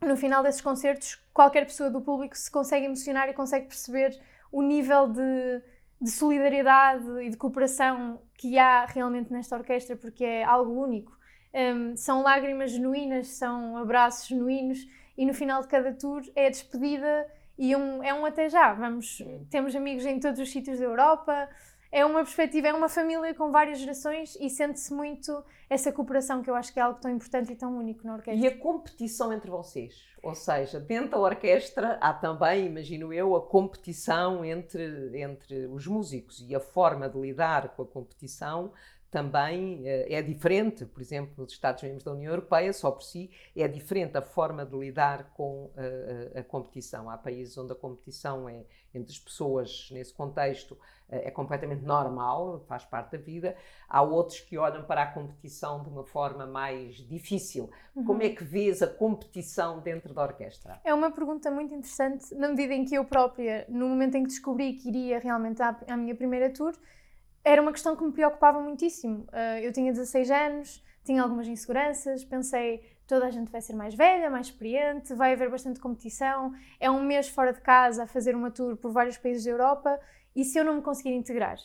no 0.00 0.16
final 0.16 0.42
desses 0.42 0.60
concertos 0.60 1.22
qualquer 1.32 1.66
pessoa 1.66 1.90
do 1.90 2.00
público 2.00 2.36
se 2.36 2.50
consegue 2.50 2.86
emocionar 2.86 3.28
e 3.28 3.34
consegue 3.34 3.66
perceber 3.66 4.18
o 4.50 4.62
nível 4.62 5.06
de 5.06 5.62
de 6.00 6.10
solidariedade 6.10 7.06
e 7.22 7.28
de 7.28 7.36
cooperação 7.36 8.22
que 8.34 8.58
há 8.58 8.86
realmente 8.86 9.30
nesta 9.30 9.56
orquestra, 9.56 9.96
porque 9.96 10.24
é 10.24 10.44
algo 10.44 10.72
único. 10.72 11.18
Um, 11.52 11.96
são 11.96 12.22
lágrimas 12.22 12.70
genuínas, 12.70 13.28
são 13.28 13.76
abraços 13.76 14.28
genuínos 14.28 14.78
e 15.18 15.26
no 15.26 15.34
final 15.34 15.60
de 15.60 15.68
cada 15.68 15.92
tour 15.92 16.22
é 16.34 16.46
a 16.46 16.50
despedida 16.50 17.26
e 17.58 17.76
um, 17.76 18.02
é 18.02 18.14
um 18.14 18.24
até 18.24 18.48
já. 18.48 18.72
Vamos, 18.72 19.18
temos 19.50 19.76
amigos 19.76 20.06
em 20.06 20.18
todos 20.18 20.40
os 20.40 20.50
sítios 20.50 20.78
da 20.78 20.84
Europa, 20.84 21.48
é 21.92 22.04
uma 22.04 22.22
perspectiva, 22.22 22.68
é 22.68 22.72
uma 22.72 22.88
família 22.88 23.34
com 23.34 23.50
várias 23.50 23.78
gerações 23.78 24.36
e 24.40 24.48
sente-se 24.48 24.92
muito 24.94 25.42
essa 25.68 25.90
cooperação 25.90 26.42
que 26.42 26.48
eu 26.48 26.54
acho 26.54 26.72
que 26.72 26.78
é 26.78 26.82
algo 26.82 27.00
tão 27.00 27.10
importante 27.10 27.52
e 27.52 27.56
tão 27.56 27.76
único 27.76 28.06
na 28.06 28.14
orquestra. 28.14 28.44
E 28.44 28.46
a 28.46 28.56
competição 28.56 29.32
entre 29.32 29.50
vocês? 29.50 29.94
Ou 30.22 30.34
seja, 30.34 30.78
dentro 30.78 31.10
da 31.12 31.18
orquestra 31.18 31.98
há 32.00 32.12
também, 32.12 32.66
imagino 32.66 33.12
eu, 33.12 33.34
a 33.34 33.44
competição 33.44 34.44
entre, 34.44 35.20
entre 35.20 35.66
os 35.66 35.86
músicos 35.86 36.44
e 36.48 36.54
a 36.54 36.60
forma 36.60 37.08
de 37.08 37.18
lidar 37.18 37.70
com 37.70 37.82
a 37.82 37.86
competição 37.86 38.72
também 39.10 39.86
eh, 39.86 40.14
é 40.14 40.22
diferente, 40.22 40.86
por 40.86 41.00
exemplo, 41.00 41.34
nos 41.36 41.52
Estados-membros 41.52 42.04
da 42.04 42.12
União 42.12 42.32
Europeia, 42.32 42.72
só 42.72 42.90
por 42.90 43.02
si, 43.02 43.30
é 43.56 43.66
diferente 43.66 44.16
a 44.16 44.22
forma 44.22 44.64
de 44.64 44.76
lidar 44.76 45.32
com 45.34 45.70
a, 45.76 45.82
eh, 45.82 46.32
a, 46.36 46.40
a 46.40 46.44
competição. 46.44 47.10
Há 47.10 47.18
países 47.18 47.58
onde 47.58 47.72
a 47.72 47.76
competição 47.76 48.48
é 48.48 48.64
entre 48.94 49.12
as 49.12 49.18
pessoas, 49.18 49.88
nesse 49.92 50.12
contexto, 50.12 50.76
eh, 51.08 51.28
é 51.28 51.30
completamente 51.30 51.84
normal, 51.84 52.64
faz 52.68 52.84
parte 52.84 53.12
da 53.12 53.18
vida. 53.18 53.56
Há 53.88 54.02
outros 54.02 54.40
que 54.40 54.56
olham 54.56 54.84
para 54.84 55.02
a 55.02 55.06
competição 55.06 55.82
de 55.82 55.88
uma 55.88 56.04
forma 56.04 56.46
mais 56.46 56.96
difícil. 56.96 57.70
Uhum. 57.94 58.04
Como 58.04 58.22
é 58.22 58.30
que 58.30 58.44
vês 58.44 58.82
a 58.82 58.86
competição 58.86 59.80
dentro 59.80 60.14
da 60.14 60.22
orquestra? 60.22 60.80
É 60.84 60.94
uma 60.94 61.10
pergunta 61.10 61.50
muito 61.50 61.74
interessante, 61.74 62.34
na 62.34 62.48
medida 62.48 62.74
em 62.74 62.84
que 62.84 62.94
eu 62.94 63.04
própria, 63.04 63.64
no 63.68 63.88
momento 63.88 64.16
em 64.16 64.22
que 64.22 64.28
descobri 64.28 64.74
que 64.74 64.88
iria 64.88 65.18
realmente 65.18 65.60
à, 65.62 65.76
à 65.88 65.96
minha 65.96 66.14
primeira 66.14 66.50
tour, 66.52 66.72
era 67.44 67.60
uma 67.60 67.72
questão 67.72 67.96
que 67.96 68.04
me 68.04 68.12
preocupava 68.12 68.60
muitíssimo. 68.60 69.26
Uh, 69.28 69.58
eu 69.62 69.72
tinha 69.72 69.92
16 69.92 70.30
anos, 70.30 70.84
tinha 71.04 71.22
algumas 71.22 71.48
inseguranças, 71.48 72.24
pensei 72.24 72.82
toda 73.06 73.26
a 73.26 73.30
gente 73.30 73.50
vai 73.50 73.60
ser 73.60 73.74
mais 73.74 73.94
velha, 73.94 74.30
mais 74.30 74.46
experiente, 74.46 75.12
vai 75.14 75.32
haver 75.32 75.50
bastante 75.50 75.80
competição, 75.80 76.52
é 76.78 76.88
um 76.88 77.02
mês 77.02 77.28
fora 77.28 77.52
de 77.52 77.60
casa 77.60 78.04
a 78.04 78.06
fazer 78.06 78.36
uma 78.36 78.52
tour 78.52 78.76
por 78.76 78.92
vários 78.92 79.18
países 79.18 79.44
da 79.44 79.50
Europa 79.50 79.98
e 80.34 80.44
se 80.44 80.56
eu 80.58 80.64
não 80.64 80.76
me 80.76 80.82
conseguir 80.82 81.14
integrar? 81.14 81.56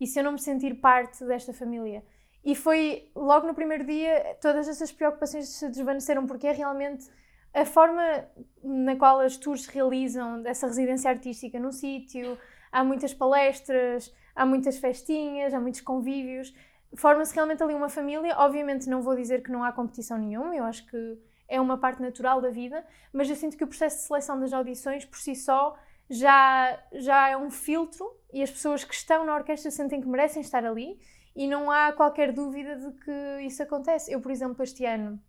E 0.00 0.06
se 0.06 0.18
eu 0.18 0.24
não 0.24 0.32
me 0.32 0.38
sentir 0.38 0.74
parte 0.80 1.22
desta 1.26 1.52
família? 1.52 2.02
E 2.42 2.54
foi 2.54 3.10
logo 3.14 3.46
no 3.46 3.54
primeiro 3.54 3.84
dia 3.84 4.36
todas 4.40 4.68
essas 4.68 4.90
preocupações 4.90 5.48
se 5.48 5.68
desvaneceram 5.68 6.26
porque 6.26 6.46
é 6.46 6.52
realmente 6.52 7.10
a 7.52 7.64
forma 7.64 8.24
na 8.62 8.96
qual 8.96 9.20
as 9.20 9.36
tours 9.36 9.64
se 9.64 9.70
realizam, 9.70 10.40
dessa 10.42 10.66
residência 10.66 11.10
artística 11.10 11.58
num 11.58 11.72
sítio, 11.72 12.38
há 12.70 12.84
muitas 12.84 13.12
palestras, 13.12 14.14
há 14.36 14.46
muitas 14.46 14.78
festinhas, 14.78 15.54
há 15.54 15.58
muitos 15.58 15.80
convívios, 15.80 16.54
forma-se 16.94 17.34
realmente 17.34 17.62
ali 17.62 17.74
uma 17.74 17.88
família. 17.88 18.36
Obviamente 18.38 18.88
não 18.88 19.02
vou 19.02 19.16
dizer 19.16 19.42
que 19.42 19.50
não 19.50 19.64
há 19.64 19.72
competição 19.72 20.18
nenhuma, 20.18 20.54
eu 20.54 20.64
acho 20.64 20.86
que 20.86 21.18
é 21.48 21.60
uma 21.60 21.78
parte 21.78 22.02
natural 22.02 22.40
da 22.40 22.50
vida, 22.50 22.84
mas 23.12 23.30
eu 23.30 23.36
sinto 23.36 23.56
que 23.56 23.64
o 23.64 23.66
processo 23.66 23.96
de 23.96 24.02
seleção 24.02 24.38
das 24.38 24.52
audições 24.52 25.04
por 25.04 25.18
si 25.18 25.34
só 25.34 25.76
já, 26.10 26.78
já 26.92 27.28
é 27.28 27.36
um 27.36 27.50
filtro. 27.50 28.14
E 28.32 28.42
as 28.42 28.50
pessoas 28.50 28.84
que 28.84 28.94
estão 28.94 29.24
na 29.24 29.34
orquestra 29.34 29.70
sentem 29.70 30.00
que 30.00 30.08
merecem 30.08 30.42
estar 30.42 30.64
ali. 30.64 30.98
E 31.34 31.46
não 31.46 31.70
há 31.70 31.92
qualquer 31.92 32.32
dúvida 32.32 32.76
de 32.76 32.90
que 33.00 33.40
isso 33.42 33.62
acontece. 33.62 34.12
Eu, 34.12 34.20
por 34.20 34.30
exemplo, 34.30 34.62
este 34.62 34.84
ano 34.84 35.20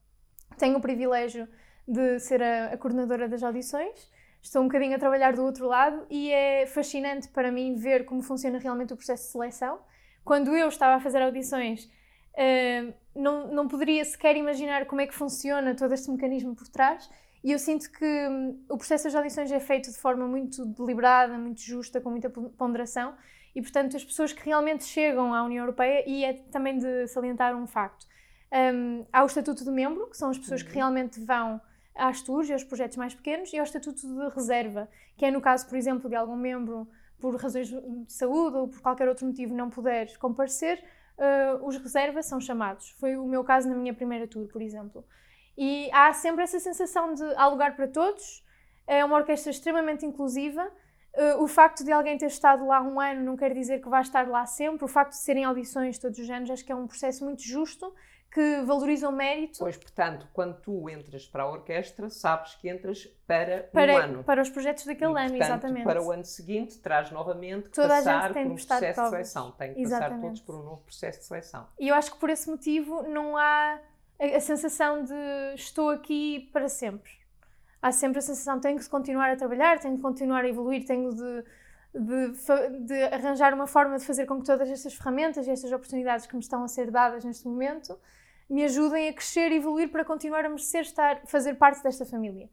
tenho 0.57 0.77
o 0.77 0.81
privilégio 0.81 1.47
de 1.87 2.19
ser 2.19 2.41
a, 2.41 2.73
a 2.73 2.77
coordenadora 2.77 3.27
das 3.27 3.43
audições 3.43 4.11
estou 4.47 4.61
um 4.61 4.65
bocadinho 4.65 4.95
a 4.95 4.99
trabalhar 4.99 5.33
do 5.33 5.43
outro 5.43 5.67
lado 5.67 6.05
e 6.09 6.31
é 6.31 6.65
fascinante 6.65 7.27
para 7.29 7.51
mim 7.51 7.75
ver 7.75 8.05
como 8.05 8.21
funciona 8.21 8.57
realmente 8.57 8.93
o 8.93 8.97
processo 8.97 9.25
de 9.25 9.31
seleção. 9.31 9.79
Quando 10.23 10.55
eu 10.55 10.67
estava 10.67 10.95
a 10.95 10.99
fazer 10.99 11.21
audições, 11.21 11.85
uh, 11.85 12.93
não, 13.15 13.47
não 13.47 13.67
poderia 13.67 14.03
sequer 14.03 14.35
imaginar 14.35 14.85
como 14.85 15.01
é 15.01 15.07
que 15.07 15.13
funciona 15.13 15.75
todo 15.75 15.93
este 15.93 16.09
mecanismo 16.09 16.55
por 16.55 16.67
trás. 16.67 17.09
E 17.43 17.51
eu 17.51 17.59
sinto 17.59 17.91
que 17.91 18.05
um, 18.05 18.63
o 18.69 18.77
processo 18.77 19.05
das 19.05 19.15
audições 19.15 19.51
é 19.51 19.59
feito 19.59 19.91
de 19.91 19.97
forma 19.97 20.27
muito 20.27 20.65
deliberada, 20.65 21.37
muito 21.37 21.61
justa, 21.61 22.01
com 22.01 22.09
muita 22.09 22.29
ponderação. 22.29 23.15
E, 23.55 23.61
portanto, 23.61 23.95
as 23.95 24.03
pessoas 24.03 24.33
que 24.33 24.45
realmente 24.45 24.83
chegam 24.83 25.33
à 25.33 25.43
União 25.43 25.63
Europeia, 25.63 26.03
e 26.07 26.23
é 26.23 26.33
também 26.33 26.77
de 26.77 27.07
salientar 27.07 27.55
um 27.55 27.65
facto: 27.65 28.05
um, 28.73 29.05
há 29.11 29.23
o 29.23 29.25
Estatuto 29.25 29.63
de 29.63 29.71
Membro, 29.71 30.07
que 30.07 30.17
são 30.17 30.29
as 30.29 30.37
pessoas 30.37 30.61
que 30.61 30.69
uhum. 30.69 30.75
realmente 30.75 31.19
vão 31.19 31.61
às 31.97 32.21
tours 32.21 32.49
e 32.49 32.53
aos 32.53 32.63
projetos 32.63 32.97
mais 32.97 33.13
pequenos 33.13 33.51
e 33.51 33.57
ao 33.57 33.63
estatuto 33.63 34.07
de 34.07 34.29
reserva, 34.35 34.89
que 35.17 35.25
é 35.25 35.31
no 35.31 35.41
caso, 35.41 35.67
por 35.67 35.77
exemplo, 35.77 36.09
de 36.09 36.15
algum 36.15 36.35
membro 36.35 36.87
por 37.19 37.35
razões 37.35 37.67
de 37.67 38.13
saúde 38.13 38.57
ou 38.57 38.67
por 38.67 38.79
qualquer 38.81 39.07
outro 39.07 39.25
motivo 39.25 39.53
não 39.53 39.69
puder 39.69 40.17
comparecer, 40.17 40.83
uh, 41.17 41.65
os 41.65 41.77
reservas 41.77 42.25
são 42.25 42.39
chamados. 42.39 42.91
Foi 42.99 43.17
o 43.17 43.25
meu 43.25 43.43
caso 43.43 43.67
na 43.67 43.75
minha 43.75 43.93
primeira 43.93 44.27
tour, 44.27 44.47
por 44.47 44.61
exemplo. 44.61 45.03
E 45.57 45.89
há 45.91 46.13
sempre 46.13 46.43
essa 46.43 46.59
sensação 46.59 47.13
de 47.13 47.23
há 47.35 47.47
lugar 47.47 47.75
para 47.75 47.87
todos, 47.87 48.45
é 48.85 49.03
uma 49.03 49.17
orquestra 49.17 49.51
extremamente 49.51 50.05
inclusiva. 50.05 50.71
Uh, 51.17 51.43
o 51.43 51.47
facto 51.47 51.83
de 51.83 51.91
alguém 51.91 52.15
ter 52.15 52.27
estado 52.27 52.67
lá 52.67 52.79
um 52.79 53.01
ano 53.01 53.24
não 53.24 53.36
quer 53.36 53.51
dizer 53.51 53.81
que 53.81 53.89
vai 53.89 54.01
estar 54.01 54.27
lá 54.27 54.45
sempre. 54.45 54.86
O 54.86 54.88
facto 54.88 55.12
de 55.12 55.17
serem 55.17 55.45
audições 55.45 55.97
todos 55.97 56.19
os 56.19 56.29
anos, 56.29 56.51
acho 56.51 56.63
que 56.63 56.71
é 56.71 56.75
um 56.75 56.86
processo 56.86 57.25
muito 57.25 57.41
justo 57.41 57.91
que 58.31 58.62
valorizam 58.62 59.12
mérito. 59.12 59.57
Pois, 59.57 59.75
portanto, 59.77 60.27
quando 60.31 60.62
tu 60.62 60.88
entras 60.89 61.25
para 61.25 61.41
a 61.41 61.50
orquestra, 61.50 62.07
sabes 62.09 62.53
que 62.55 62.69
entras 62.69 63.05
para, 63.25 63.63
para 63.74 63.93
um 63.93 63.97
ano. 63.97 64.24
Para 64.24 64.41
os 64.43 64.50
projetos 64.50 64.86
daquele 64.86 65.13
e, 65.13 65.17
ano, 65.17 65.29
portanto, 65.29 65.41
exatamente. 65.41 65.83
Para 65.83 66.03
o 66.03 66.12
ano 66.12 66.24
seguinte, 66.24 66.77
traz 66.77 67.09
novamente 67.09 67.69
que 67.69 67.75
Toda 67.75 67.88
passar 67.88 68.33
por 68.33 68.45
um 68.45 68.55
processo 68.55 69.01
de 69.01 69.09
seleção. 69.09 69.51
Tem 69.53 69.74
que 69.74 69.81
exatamente. 69.81 70.09
passar 70.12 70.21
todos 70.21 70.41
por 70.41 70.55
um 70.55 70.63
novo 70.63 70.83
processo 70.83 71.19
de 71.19 71.25
seleção. 71.25 71.67
E 71.79 71.88
eu 71.88 71.95
acho 71.95 72.12
que 72.12 72.19
por 72.19 72.29
esse 72.29 72.47
motivo 72.47 73.01
não 73.09 73.36
há 73.36 73.79
a, 74.19 74.25
a 74.25 74.39
sensação 74.39 75.03
de 75.03 75.55
estou 75.55 75.89
aqui 75.89 76.50
para 76.53 76.69
sempre. 76.69 77.09
Há 77.81 77.91
sempre 77.91 78.19
a 78.19 78.22
sensação 78.22 78.60
tenho 78.60 78.79
que 78.79 78.89
continuar 78.89 79.31
a 79.31 79.36
trabalhar, 79.36 79.79
tenho 79.79 79.96
que 79.96 80.01
continuar 80.01 80.43
a 80.43 80.50
evoluir, 80.50 80.86
tenho 80.86 81.13
de 81.13 81.43
de, 81.93 82.86
de, 82.86 83.03
arranjar 83.05 83.53
uma 83.53 83.67
forma 83.67 83.98
de 83.98 84.05
fazer 84.05 84.25
com 84.25 84.39
que 84.39 84.46
todas 84.46 84.69
estas 84.69 84.93
ferramentas 84.93 85.48
e 85.48 85.51
estas 85.51 85.72
oportunidades 85.72 86.25
que 86.25 86.36
me 86.36 86.41
estão 86.41 86.63
a 86.63 86.67
ser 86.67 86.91
dadas 86.91 87.24
neste 87.24 87.48
momento 87.48 87.98
me 88.50 88.63
ajudem 88.63 89.10
a 89.10 89.13
crescer 89.13 89.51
e 89.51 89.55
evoluir 89.55 89.89
para 89.89 90.05
continuar 90.05 90.46
a 90.46 90.50
merecer 90.50 90.81
estar, 90.81 91.25
fazer 91.25 91.55
parte 91.55 91.84
desta 91.84 92.05
família. 92.05 92.50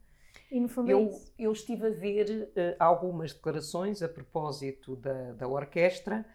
E 0.51 0.59
no 0.59 0.67
fundo 0.67 0.89
é 0.89 0.93
eu, 0.93 1.09
é 1.09 1.45
eu 1.45 1.51
estive 1.51 1.87
a 1.87 1.89
ver 1.89 2.49
uh, 2.49 2.75
algumas 2.79 3.33
declarações 3.33 4.01
a 4.01 4.09
propósito 4.09 4.95
da, 4.97 5.31
da 5.33 5.47
orquestra, 5.47 6.25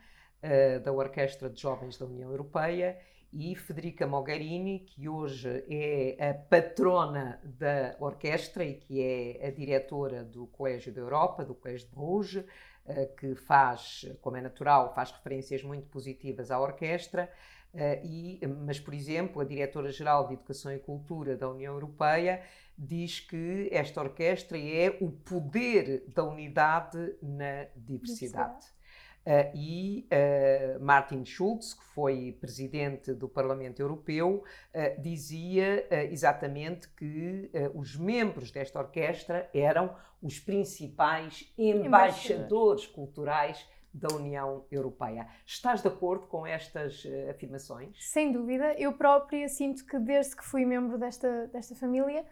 uh, 0.42 0.80
da 0.80 0.92
Orquestra 0.92 1.50
de 1.50 1.60
Jovens 1.60 1.98
da 1.98 2.06
União 2.06 2.30
Europeia, 2.30 2.98
e 3.32 3.54
Federica 3.54 4.06
Mogherini, 4.06 4.80
que 4.80 5.08
hoje 5.08 5.64
é 5.68 6.30
a 6.30 6.34
patrona 6.34 7.40
da 7.44 7.96
orquestra 8.00 8.64
e 8.64 8.74
que 8.74 9.00
é 9.00 9.46
a 9.46 9.50
diretora 9.50 10.24
do 10.24 10.46
Colégio 10.48 10.92
da 10.92 11.00
Europa, 11.00 11.44
do 11.44 11.54
Colégio 11.54 11.88
de 11.88 11.94
Bruges, 11.94 12.44
eh, 12.86 13.06
que 13.18 13.34
faz, 13.36 14.04
como 14.20 14.36
é 14.36 14.40
natural, 14.40 14.92
faz 14.94 15.12
referências 15.12 15.62
muito 15.62 15.86
positivas 15.88 16.50
à 16.50 16.58
orquestra, 16.58 17.30
eh, 17.72 18.00
e, 18.04 18.40
mas, 18.46 18.80
por 18.80 18.92
exemplo, 18.92 19.40
a 19.40 19.44
Diretora-Geral 19.44 20.26
de 20.26 20.34
Educação 20.34 20.72
e 20.72 20.78
Cultura 20.78 21.36
da 21.36 21.48
União 21.48 21.72
Europeia 21.74 22.42
diz 22.76 23.20
que 23.20 23.68
esta 23.70 24.00
orquestra 24.00 24.58
é 24.58 24.96
o 25.00 25.10
poder 25.10 26.04
da 26.08 26.24
unidade 26.24 26.98
na 27.22 27.66
diversidade. 27.76 28.56
diversidade. 28.56 28.79
Uh, 29.20 29.54
e 29.54 30.08
uh, 30.08 30.82
Martin 30.82 31.26
Schulz, 31.26 31.74
que 31.74 31.84
foi 31.84 32.36
presidente 32.40 33.12
do 33.12 33.28
Parlamento 33.28 33.80
Europeu, 33.80 34.42
uh, 34.74 35.02
dizia 35.02 35.86
exatamente 36.10 36.88
que 36.88 37.50
os 37.74 37.96
membros 37.96 38.50
desta 38.50 38.78
orquestra 38.78 39.50
eram 39.52 39.94
os 40.22 40.38
principais 40.38 41.52
embaixadores 41.58 42.86
culturais 42.86 43.68
da 43.92 44.14
União 44.14 44.64
Europeia. 44.70 45.26
Estás 45.44 45.82
de 45.82 45.88
acordo 45.88 46.26
com 46.26 46.46
estas 46.46 47.06
afirmações? 47.28 47.96
Sem 48.00 48.32
dúvida. 48.32 48.72
Eu 48.74 48.92
própria 48.92 49.48
sinto 49.48 49.84
que 49.84 49.98
desde 49.98 50.36
que 50.36 50.44
fui 50.44 50.64
membro 50.64 50.96
desta, 50.96 51.48
desta 51.48 51.74
família, 51.74 52.24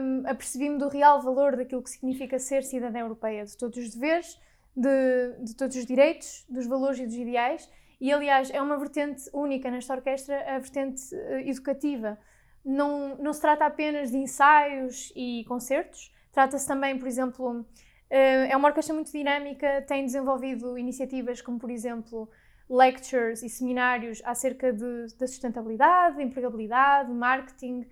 um, 0.00 0.28
apercebi-me 0.28 0.78
do 0.78 0.88
real 0.88 1.20
valor 1.20 1.56
daquilo 1.56 1.82
que 1.82 1.90
significa 1.90 2.38
ser 2.38 2.62
cidadã 2.62 3.00
europeia, 3.00 3.44
de 3.44 3.56
todos 3.56 3.76
os 3.78 3.94
deveres 3.94 4.40
de, 4.76 5.44
de 5.44 5.56
todos 5.56 5.74
os 5.76 5.86
direitos, 5.86 6.44
dos 6.48 6.66
valores 6.66 6.98
e 6.98 7.06
dos 7.06 7.14
ideais. 7.14 7.68
E, 8.00 8.12
aliás, 8.12 8.50
é 8.50 8.60
uma 8.60 8.76
vertente 8.76 9.22
única 9.32 9.70
nesta 9.70 9.94
orquestra, 9.94 10.38
a 10.54 10.58
vertente 10.58 11.02
uh, 11.14 11.38
educativa. 11.48 12.18
Não, 12.64 13.16
não 13.16 13.32
se 13.32 13.40
trata 13.40 13.64
apenas 13.64 14.10
de 14.10 14.18
ensaios 14.18 15.12
e 15.16 15.44
concertos, 15.48 16.12
trata-se 16.32 16.66
também, 16.66 16.98
por 16.98 17.08
exemplo, 17.08 17.60
uh, 17.60 17.64
é 18.10 18.54
uma 18.54 18.68
orquestra 18.68 18.94
muito 18.94 19.10
dinâmica, 19.10 19.82
tem 19.86 20.04
desenvolvido 20.04 20.76
iniciativas 20.76 21.40
como, 21.40 21.58
por 21.58 21.70
exemplo, 21.70 22.28
lectures 22.68 23.42
e 23.42 23.48
seminários 23.48 24.20
acerca 24.24 24.72
de, 24.72 25.06
da 25.18 25.26
sustentabilidade, 25.26 26.20
empregabilidade, 26.20 27.10
marketing, 27.10 27.86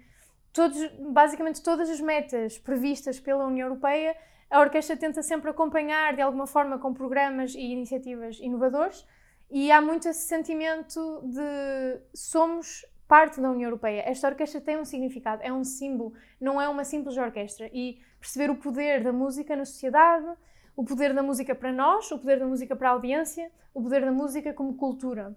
todos, 0.53 0.87
basicamente 1.12 1.62
todas 1.62 1.88
as 1.88 2.00
metas 2.00 2.59
previstas 2.59 3.19
pela 3.19 3.47
União 3.47 3.69
Europeia 3.69 4.14
a 4.55 4.61
orquestra 4.61 4.97
tenta 4.97 5.21
sempre 5.21 5.51
acompanhar 5.51 6.15
de 6.15 6.23
alguma 6.23 6.47
forma 6.47 6.79
com 6.79 6.95
programas 6.95 7.57
e 7.57 7.73
iniciativas 7.73 8.39
inovadores 8.39 9.05
e 9.51 9.73
há 9.73 9.81
muito 9.81 10.09
esse 10.09 10.29
sentimento 10.29 11.23
de 11.25 12.01
somos 12.15 12.87
parte 13.09 13.41
da 13.41 13.51
União 13.51 13.67
Europeia. 13.67 14.05
Esta 14.07 14.29
orquestra 14.29 14.61
tem 14.61 14.79
um 14.79 14.85
significado, 14.85 15.43
é 15.43 15.53
um 15.53 15.65
símbolo, 15.65 16.13
não 16.41 16.63
é 16.63 16.69
uma 16.69 16.85
simples 16.85 17.17
orquestra. 17.17 17.69
E 17.73 17.99
perceber 18.21 18.49
o 18.49 18.55
poder 18.55 19.03
da 19.03 19.13
música 19.13 19.57
na 19.57 19.65
sociedade, 19.65 20.27
o 20.77 20.85
poder 20.85 21.13
da 21.13 21.23
música 21.23 21.53
para 21.53 21.73
nós, 21.73 22.09
o 22.13 22.19
poder 22.21 22.39
da 22.39 22.47
música 22.47 22.77
para 22.77 22.91
a 22.91 22.93
audiência, 22.93 23.51
o 23.75 23.83
poder 23.83 24.05
da 24.05 24.13
música 24.13 24.55
como 24.55 24.77
cultura. 24.77 25.37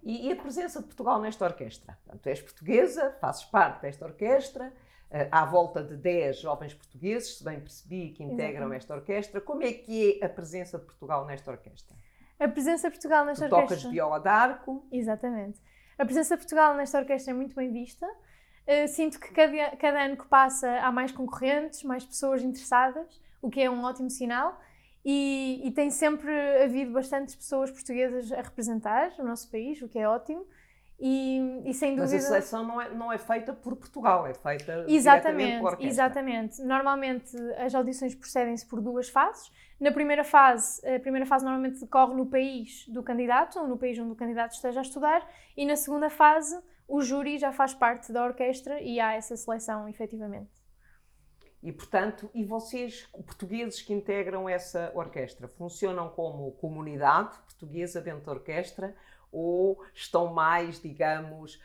E, 0.00 0.28
e 0.28 0.32
a 0.32 0.36
presença 0.36 0.78
de 0.78 0.86
Portugal 0.86 1.20
nesta 1.20 1.44
orquestra? 1.44 1.98
Portanto, 2.04 2.22
tu 2.22 2.28
és 2.28 2.40
portuguesa, 2.40 3.16
fazes 3.20 3.44
parte 3.46 3.82
desta 3.82 4.06
orquestra, 4.06 4.72
à 5.30 5.44
volta 5.44 5.82
de 5.82 5.96
10 5.96 6.38
jovens 6.40 6.74
portugueses, 6.74 7.38
se 7.38 7.44
bem 7.44 7.58
percebi, 7.60 8.10
que 8.10 8.22
integram 8.22 8.48
Exatamente. 8.48 8.76
esta 8.76 8.94
orquestra. 8.94 9.40
Como 9.40 9.62
é 9.62 9.72
que 9.72 10.20
é 10.20 10.24
a 10.24 10.28
presença 10.28 10.78
de 10.78 10.84
Portugal 10.84 11.24
nesta 11.24 11.50
orquestra? 11.50 11.96
A 12.38 12.48
presença 12.48 12.88
de 12.88 12.94
Portugal 12.94 13.24
nesta 13.24 13.48
tu 13.48 13.54
orquestra. 13.54 13.78
Tocas 13.78 13.92
viola 13.92 14.20
d'arco. 14.20 14.86
Exatamente. 14.92 15.60
A 15.98 16.04
presença 16.04 16.36
de 16.36 16.42
Portugal 16.42 16.74
nesta 16.76 16.98
orquestra 16.98 17.32
é 17.32 17.34
muito 17.34 17.56
bem 17.56 17.72
vista. 17.72 18.06
Uh, 18.06 18.86
sinto 18.86 19.18
que 19.18 19.32
cada, 19.32 19.76
cada 19.76 20.04
ano 20.04 20.16
que 20.16 20.26
passa 20.26 20.70
há 20.80 20.92
mais 20.92 21.10
concorrentes, 21.10 21.82
mais 21.82 22.04
pessoas 22.04 22.42
interessadas, 22.42 23.20
o 23.40 23.48
que 23.48 23.62
é 23.62 23.70
um 23.70 23.82
ótimo 23.82 24.10
sinal. 24.10 24.60
E, 25.04 25.62
e, 25.64 25.70
tem 25.70 25.90
sempre 25.90 26.30
havido 26.62 26.92
bastantes 26.92 27.34
pessoas 27.34 27.70
portuguesas 27.70 28.30
a 28.30 28.42
representar 28.42 29.12
o 29.18 29.24
nosso 29.24 29.50
país, 29.50 29.80
o 29.80 29.88
que 29.88 29.98
é 29.98 30.06
ótimo. 30.06 30.46
E, 31.00 31.62
e 31.64 31.72
sem 31.74 31.94
dúvida. 31.94 32.12
Mas 32.12 32.24
a 32.24 32.28
seleção 32.28 32.64
não 32.64 32.80
é, 32.80 32.90
não 32.92 33.12
é 33.12 33.18
feita 33.18 33.52
por 33.52 33.76
Portugal, 33.76 34.26
é 34.26 34.34
feita 34.34 34.84
exatamente, 34.88 35.60
por 35.60 35.80
Exatamente. 35.80 36.60
Normalmente 36.62 37.36
as 37.56 37.72
audições 37.72 38.16
procedem-se 38.16 38.66
por 38.66 38.80
duas 38.80 39.08
fases. 39.08 39.50
Na 39.78 39.92
primeira 39.92 40.24
fase, 40.24 40.84
a 40.88 40.98
primeira 40.98 41.24
fase 41.24 41.44
normalmente 41.44 41.80
decorre 41.80 42.14
no 42.14 42.26
país 42.26 42.84
do 42.88 43.00
candidato, 43.00 43.60
ou 43.60 43.68
no 43.68 43.78
país 43.78 43.96
onde 43.96 44.10
o 44.10 44.16
candidato 44.16 44.54
esteja 44.54 44.80
a 44.80 44.82
estudar, 44.82 45.24
e 45.56 45.64
na 45.64 45.76
segunda 45.76 46.10
fase 46.10 46.58
o 46.88 47.00
júri 47.00 47.38
já 47.38 47.52
faz 47.52 47.74
parte 47.74 48.12
da 48.12 48.24
orquestra 48.24 48.80
e 48.80 48.98
há 48.98 49.12
essa 49.12 49.36
seleção 49.36 49.88
efetivamente. 49.88 50.50
E, 51.62 51.72
portanto, 51.72 52.30
e 52.32 52.44
vocês, 52.44 53.08
portugueses 53.26 53.82
que 53.82 53.92
integram 53.92 54.48
essa 54.48 54.92
orquestra, 54.94 55.48
funcionam 55.48 56.08
como 56.08 56.52
comunidade 56.52 57.36
portuguesa 57.40 58.00
dentro 58.00 58.26
da 58.26 58.32
orquestra 58.32 58.94
ou 59.32 59.82
estão 59.94 60.32
mais, 60.32 60.80
digamos, 60.80 61.60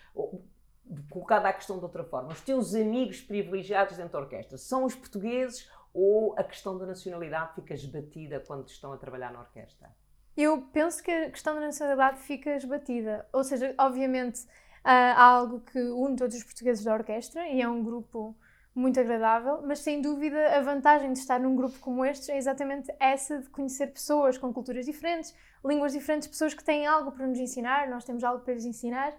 colocada 1.09 1.49
a 1.49 1.53
questão 1.53 1.77
de 1.77 1.83
outra 1.83 2.03
forma, 2.03 2.29
os 2.29 2.41
teus 2.41 2.75
amigos 2.75 3.21
privilegiados 3.21 3.97
dentro 3.97 4.13
da 4.13 4.19
orquestra 4.19 4.57
são 4.57 4.83
os 4.83 4.95
portugueses 4.95 5.69
ou 5.93 6.33
a 6.37 6.43
questão 6.43 6.77
da 6.77 6.85
nacionalidade 6.85 7.53
fica 7.55 7.73
esbatida 7.73 8.39
quando 8.39 8.67
estão 8.67 8.91
a 8.91 8.97
trabalhar 8.97 9.31
na 9.31 9.39
orquestra? 9.39 9.89
Eu 10.35 10.63
penso 10.73 11.03
que 11.03 11.11
a 11.11 11.29
questão 11.29 11.53
da 11.53 11.61
nacionalidade 11.61 12.19
fica 12.21 12.55
esbatida. 12.55 13.27
Ou 13.31 13.43
seja, 13.43 13.75
obviamente 13.77 14.47
há 14.83 15.23
algo 15.23 15.61
que 15.61 15.79
une 15.79 16.15
todos 16.15 16.35
os 16.35 16.43
portugueses 16.43 16.83
da 16.83 16.93
orquestra 16.93 17.47
e 17.47 17.61
é 17.61 17.69
um 17.69 17.83
grupo 17.83 18.35
muito 18.75 18.99
agradável, 18.99 19.61
mas 19.65 19.79
sem 19.79 20.01
dúvida 20.01 20.57
a 20.57 20.61
vantagem 20.61 21.13
de 21.13 21.19
estar 21.19 21.39
num 21.39 21.55
grupo 21.55 21.77
como 21.79 22.03
este 22.03 22.31
é 22.31 22.37
exatamente 22.37 22.91
essa 22.99 23.39
de 23.39 23.49
conhecer 23.49 23.87
pessoas 23.87 24.35
com 24.37 24.51
culturas 24.51 24.85
diferentes, 24.85 25.35
línguas 25.63 25.93
diferentes, 25.93 26.27
pessoas 26.27 26.53
que 26.53 26.63
têm 26.63 26.85
algo 26.85 27.11
para 27.11 27.25
nos 27.27 27.39
ensinar, 27.39 27.89
nós 27.89 28.03
temos 28.03 28.23
algo 28.23 28.43
para 28.43 28.53
lhes 28.53 28.65
ensinar. 28.65 29.13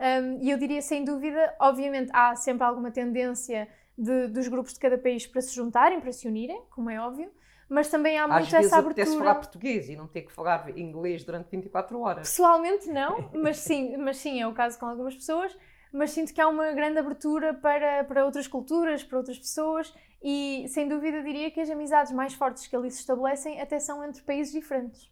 Um, 0.00 0.38
e 0.42 0.50
eu 0.50 0.58
diria 0.58 0.82
sem 0.82 1.04
dúvida, 1.04 1.54
obviamente 1.60 2.10
há 2.12 2.34
sempre 2.34 2.64
alguma 2.64 2.90
tendência 2.90 3.68
de, 3.96 4.26
dos 4.28 4.48
grupos 4.48 4.72
de 4.72 4.80
cada 4.80 4.98
país 4.98 5.26
para 5.26 5.40
se 5.40 5.54
juntarem, 5.54 6.00
para 6.00 6.12
se 6.12 6.26
unirem, 6.26 6.60
como 6.70 6.90
é 6.90 7.00
óbvio, 7.00 7.30
mas 7.68 7.88
também 7.88 8.18
há 8.18 8.26
muito 8.26 8.54
essa 8.54 8.78
abertura. 8.78 9.06
Às 9.06 9.14
falar 9.14 9.34
português 9.36 9.88
e 9.88 9.96
não 9.96 10.08
ter 10.08 10.22
que 10.22 10.32
falar 10.32 10.76
inglês 10.76 11.24
durante 11.24 11.48
24 11.50 12.00
horas. 12.00 12.28
Pessoalmente 12.28 12.88
não, 12.88 13.30
mas 13.34 13.58
sim, 13.58 13.96
mas 13.96 14.16
sim 14.16 14.40
é 14.40 14.46
o 14.46 14.52
caso 14.52 14.78
com 14.78 14.86
algumas 14.86 15.14
pessoas 15.14 15.56
mas 15.92 16.10
sinto 16.10 16.32
que 16.32 16.40
há 16.40 16.48
uma 16.48 16.72
grande 16.72 16.98
abertura 16.98 17.52
para, 17.52 18.02
para 18.04 18.24
outras 18.24 18.48
culturas, 18.48 19.04
para 19.04 19.18
outras 19.18 19.38
pessoas 19.38 19.94
e, 20.22 20.64
sem 20.68 20.88
dúvida, 20.88 21.22
diria 21.22 21.50
que 21.50 21.60
as 21.60 21.68
amizades 21.68 22.12
mais 22.12 22.32
fortes 22.32 22.66
que 22.66 22.74
ali 22.74 22.90
se 22.90 23.00
estabelecem 23.00 23.60
até 23.60 23.78
são 23.78 24.02
entre 24.02 24.22
países 24.22 24.52
diferentes. 24.52 25.11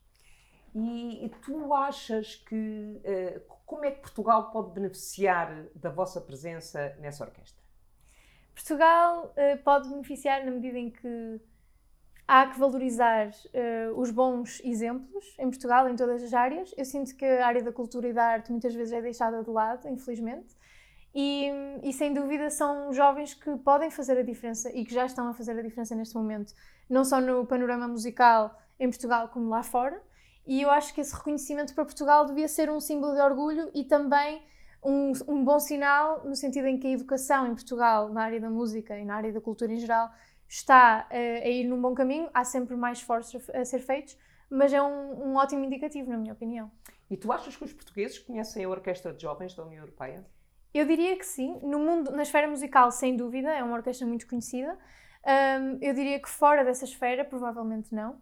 E, 0.74 1.24
e 1.24 1.28
tu 1.28 1.74
achas 1.74 2.36
que. 2.36 2.54
Uh, 2.54 3.60
como 3.66 3.84
é 3.84 3.90
que 3.90 4.00
Portugal 4.00 4.50
pode 4.50 4.72
beneficiar 4.72 5.64
da 5.74 5.90
vossa 5.90 6.20
presença 6.20 6.96
nessa 7.00 7.24
orquestra? 7.24 7.62
Portugal 8.54 9.32
uh, 9.36 9.62
pode 9.62 9.88
beneficiar 9.88 10.44
na 10.44 10.50
medida 10.50 10.78
em 10.78 10.90
que 10.90 11.40
há 12.26 12.46
que 12.46 12.58
valorizar 12.58 13.28
uh, 13.28 14.00
os 14.00 14.10
bons 14.10 14.60
exemplos 14.64 15.34
em 15.38 15.48
Portugal, 15.48 15.88
em 15.88 15.96
todas 15.96 16.22
as 16.22 16.32
áreas. 16.32 16.72
Eu 16.76 16.84
sinto 16.84 17.16
que 17.16 17.24
a 17.24 17.46
área 17.46 17.62
da 17.62 17.72
cultura 17.72 18.08
e 18.08 18.12
da 18.12 18.24
arte 18.24 18.52
muitas 18.52 18.74
vezes 18.74 18.92
é 18.92 19.02
deixada 19.02 19.42
de 19.42 19.50
lado, 19.50 19.88
infelizmente. 19.88 20.54
E, 21.12 21.50
e, 21.82 21.92
sem 21.92 22.14
dúvida 22.14 22.48
são 22.50 22.92
jovens 22.92 23.34
que 23.34 23.56
podem 23.58 23.90
fazer 23.90 24.16
a 24.16 24.22
diferença 24.22 24.70
e 24.72 24.84
que 24.84 24.94
já 24.94 25.04
estão 25.04 25.26
a 25.26 25.34
fazer 25.34 25.58
a 25.58 25.62
diferença 25.62 25.92
neste 25.96 26.14
momento, 26.14 26.54
não 26.88 27.04
só 27.04 27.20
no 27.20 27.44
panorama 27.44 27.88
musical 27.88 28.56
em 28.78 28.88
Portugal 28.88 29.28
como 29.28 29.48
lá 29.48 29.64
fora. 29.64 30.00
E 30.46 30.62
eu 30.62 30.70
acho 30.70 30.94
que 30.94 31.00
esse 31.00 31.14
reconhecimento 31.14 31.74
para 31.74 31.84
Portugal 31.84 32.24
devia 32.26 32.48
ser 32.48 32.70
um 32.70 32.80
símbolo 32.80 33.14
de 33.14 33.20
orgulho 33.20 33.70
e 33.74 33.84
também 33.84 34.42
um, 34.82 35.12
um 35.28 35.44
bom 35.44 35.58
sinal 35.58 36.24
no 36.24 36.34
sentido 36.34 36.66
em 36.66 36.78
que 36.78 36.86
a 36.86 36.90
educação 36.90 37.46
em 37.46 37.54
Portugal, 37.54 38.08
na 38.08 38.22
área 38.22 38.40
da 38.40 38.50
música 38.50 38.98
e 38.98 39.04
na 39.04 39.16
área 39.16 39.32
da 39.32 39.40
cultura 39.40 39.72
em 39.72 39.78
geral, 39.78 40.10
está 40.48 41.06
uh, 41.10 41.14
a 41.14 41.48
ir 41.48 41.64
num 41.64 41.80
bom 41.80 41.94
caminho. 41.94 42.28
Há 42.34 42.44
sempre 42.44 42.76
mais 42.76 42.98
esforços 42.98 43.48
a, 43.50 43.64
ser 43.64 43.80
feitos, 43.80 44.16
mas 44.48 44.72
é 44.72 44.82
um, 44.82 45.30
um 45.30 45.36
ótimo 45.36 45.64
indicativo, 45.64 46.10
na 46.10 46.18
minha 46.18 46.32
opinião. 46.32 46.70
E 47.08 47.16
tu 47.16 47.30
achas 47.32 47.56
que 47.56 47.64
os 47.64 47.72
portugueses 47.72 48.18
conhecem 48.18 48.64
a 48.64 48.68
Orquestra 48.68 49.12
de 49.12 49.22
Jovens 49.22 49.54
da 49.54 49.64
União 49.64 49.82
Europeia? 49.82 50.24
Eu 50.72 50.86
diria 50.86 51.16
que 51.16 51.26
sim. 51.26 51.58
No 51.62 51.78
mundo, 51.78 52.12
na 52.12 52.22
esfera 52.22 52.48
musical, 52.48 52.90
sem 52.90 53.16
dúvida, 53.16 53.50
é 53.50 53.62
uma 53.62 53.74
orquestra 53.74 54.06
muito 54.06 54.26
conhecida. 54.26 54.78
Um, 55.26 55.78
eu 55.80 55.92
diria 55.92 56.20
que 56.20 56.28
fora 56.28 56.64
dessa 56.64 56.84
esfera, 56.84 57.24
provavelmente 57.24 57.94
não, 57.94 58.18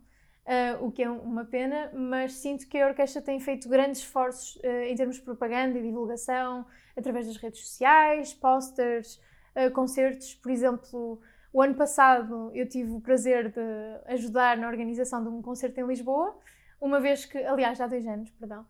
uh, 0.48 0.84
o 0.84 0.90
que 0.90 1.02
é 1.02 1.10
uma 1.10 1.44
pena, 1.44 1.90
mas 1.94 2.32
sinto 2.32 2.66
que 2.66 2.78
a 2.78 2.88
orquestra 2.88 3.20
tem 3.20 3.38
feito 3.38 3.68
grandes 3.68 4.00
esforços 4.00 4.56
uh, 4.56 4.82
em 4.88 4.94
termos 4.96 5.16
de 5.16 5.22
propaganda 5.22 5.78
e 5.78 5.82
divulgação, 5.82 6.64
através 6.96 7.26
das 7.26 7.36
redes 7.36 7.60
sociais, 7.60 8.32
posters, 8.32 9.20
uh, 9.54 9.70
concertos. 9.72 10.34
Por 10.34 10.50
exemplo, 10.50 11.20
o 11.52 11.60
ano 11.60 11.74
passado 11.74 12.50
eu 12.54 12.66
tive 12.66 12.90
o 12.92 13.00
prazer 13.00 13.50
de 13.50 13.60
ajudar 14.06 14.56
na 14.56 14.66
organização 14.66 15.22
de 15.22 15.28
um 15.28 15.42
concerto 15.42 15.78
em 15.80 15.86
Lisboa, 15.86 16.36
uma 16.80 16.98
vez 16.98 17.24
que, 17.24 17.38
aliás, 17.38 17.80
há 17.80 17.86
dois 17.86 18.06
anos, 18.06 18.30
perdão. 18.30 18.64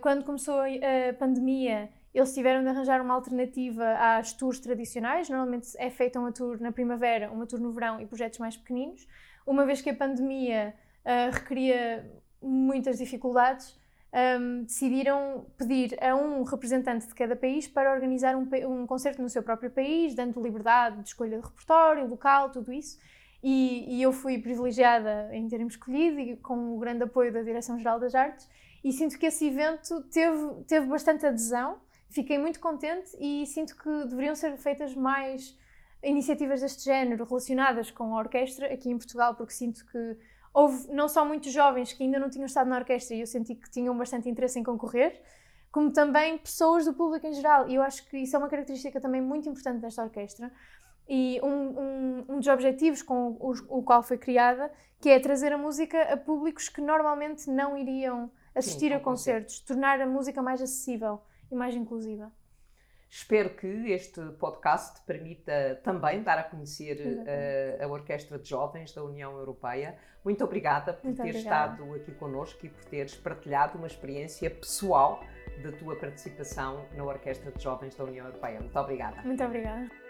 quando 0.00 0.24
começou 0.24 0.60
a 0.60 1.12
pandemia 1.18 1.90
eles 2.14 2.32
tiveram 2.32 2.62
de 2.62 2.68
arranjar 2.68 3.02
uma 3.02 3.12
alternativa 3.12 3.84
às 3.98 4.32
tours 4.32 4.60
tradicionais. 4.60 5.28
Normalmente 5.28 5.70
é 5.76 5.90
feita 5.90 6.20
uma 6.20 6.30
tour 6.30 6.60
na 6.60 6.70
primavera, 6.70 7.28
uma 7.32 7.44
tour 7.44 7.58
no 7.58 7.72
verão 7.72 8.00
e 8.00 8.06
projetos 8.06 8.38
mais 8.38 8.56
pequeninos. 8.56 9.04
Uma 9.44 9.66
vez 9.66 9.82
que 9.82 9.90
a 9.90 9.94
pandemia 9.94 10.72
uh, 11.04 11.32
requeria 11.32 12.10
muitas 12.42 12.98
dificuldades, 12.98 13.78
um, 14.12 14.62
decidiram 14.62 15.46
pedir 15.56 15.96
a 16.02 16.14
um 16.14 16.42
representante 16.42 17.06
de 17.06 17.14
cada 17.14 17.34
país 17.34 17.66
para 17.66 17.92
organizar 17.92 18.36
um, 18.36 18.48
um, 18.68 18.86
concerto 18.86 19.20
no 19.20 19.28
seu 19.28 19.42
próprio 19.42 19.70
país, 19.70 20.14
dando 20.14 20.40
liberdade 20.40 21.02
de 21.02 21.08
escolha 21.08 21.38
de 21.38 21.44
repertório, 21.44 22.06
local, 22.06 22.50
tudo 22.50 22.72
isso. 22.72 22.98
E, 23.42 23.96
e 23.96 24.02
eu 24.02 24.12
fui 24.12 24.38
privilegiada 24.38 25.28
em 25.32 25.48
ter-me 25.48 25.66
escolhido 25.66 26.18
e 26.18 26.36
com 26.36 26.76
o 26.76 26.78
grande 26.78 27.02
apoio 27.02 27.32
da 27.32 27.42
Direção-Geral 27.42 28.00
das 28.00 28.14
Artes. 28.14 28.48
E 28.82 28.92
sinto 28.92 29.18
que 29.18 29.26
esse 29.26 29.46
evento 29.46 30.02
teve, 30.10 30.64
teve 30.66 30.86
bastante 30.86 31.26
adesão 31.26 31.78
fiquei 32.14 32.38
muito 32.38 32.60
contente 32.60 33.10
e 33.18 33.44
sinto 33.46 33.76
que 33.76 34.04
deveriam 34.06 34.36
ser 34.36 34.56
feitas 34.56 34.94
mais 34.94 35.58
iniciativas 36.02 36.60
deste 36.60 36.84
género 36.84 37.24
relacionadas 37.24 37.90
com 37.90 38.14
a 38.14 38.20
orquestra 38.20 38.72
aqui 38.72 38.88
em 38.88 38.96
Portugal, 38.96 39.34
porque 39.34 39.52
sinto 39.52 39.84
que 39.86 40.16
houve 40.54 40.88
não 40.92 41.08
só 41.08 41.24
muitos 41.24 41.52
jovens 41.52 41.92
que 41.92 42.04
ainda 42.04 42.18
não 42.18 42.30
tinham 42.30 42.46
estado 42.46 42.70
na 42.70 42.78
orquestra 42.78 43.16
e 43.16 43.20
eu 43.20 43.26
senti 43.26 43.56
que 43.56 43.68
tinham 43.68 43.96
bastante 43.98 44.30
interesse 44.30 44.58
em 44.58 44.62
concorrer, 44.62 45.20
como 45.72 45.90
também 45.92 46.38
pessoas 46.38 46.84
do 46.84 46.94
público 46.94 47.26
em 47.26 47.32
geral. 47.32 47.68
E 47.68 47.74
eu 47.74 47.82
acho 47.82 48.08
que 48.08 48.18
isso 48.18 48.36
é 48.36 48.38
uma 48.38 48.48
característica 48.48 49.00
também 49.00 49.20
muito 49.20 49.48
importante 49.48 49.80
desta 49.80 50.04
orquestra 50.04 50.52
e 51.08 51.40
um, 51.42 51.48
um, 51.48 52.24
um 52.28 52.38
dos 52.38 52.46
objetivos 52.46 53.02
com 53.02 53.36
o, 53.40 53.52
o, 53.68 53.82
qual 53.82 54.02
foi 54.02 54.16
criada, 54.16 54.70
que 55.00 55.10
é 55.10 55.18
trazer 55.18 55.52
a 55.52 55.58
música 55.58 56.00
a 56.02 56.16
públicos 56.16 56.68
que 56.68 56.80
normalmente 56.80 57.50
não 57.50 57.76
iriam 57.76 58.30
assistir 58.54 58.90
Sim, 58.90 58.94
a 58.94 59.00
concertos, 59.00 59.58
tornar 59.58 60.00
a 60.00 60.06
música 60.06 60.40
mais 60.40 60.62
acessível 60.62 61.20
e 61.50 61.56
mais 61.56 61.74
inclusiva. 61.74 62.32
Espero 63.08 63.50
que 63.50 63.92
este 63.92 64.20
podcast 64.38 65.00
permita 65.06 65.80
também 65.84 66.22
dar 66.22 66.38
a 66.38 66.42
conhecer 66.42 66.96
uh, 66.98 67.84
a 67.84 67.86
Orquestra 67.86 68.38
de 68.38 68.48
Jovens 68.48 68.92
da 68.92 69.04
União 69.04 69.36
Europeia. 69.38 69.96
Muito 70.24 70.42
obrigada 70.42 70.92
por 70.92 71.04
Muito 71.04 71.22
ter 71.22 71.30
obrigada. 71.30 71.72
estado 71.74 71.94
aqui 71.94 72.12
connosco 72.12 72.66
e 72.66 72.68
por 72.68 72.84
teres 72.86 73.14
partilhado 73.14 73.78
uma 73.78 73.86
experiência 73.86 74.50
pessoal 74.50 75.22
da 75.62 75.70
tua 75.72 75.96
participação 75.96 76.86
na 76.96 77.04
Orquestra 77.04 77.52
de 77.52 77.62
Jovens 77.62 77.94
da 77.94 78.04
União 78.04 78.26
Europeia. 78.26 78.58
Muito 78.58 78.78
obrigada. 78.78 79.22
Muito 79.22 79.44
obrigada. 79.44 80.03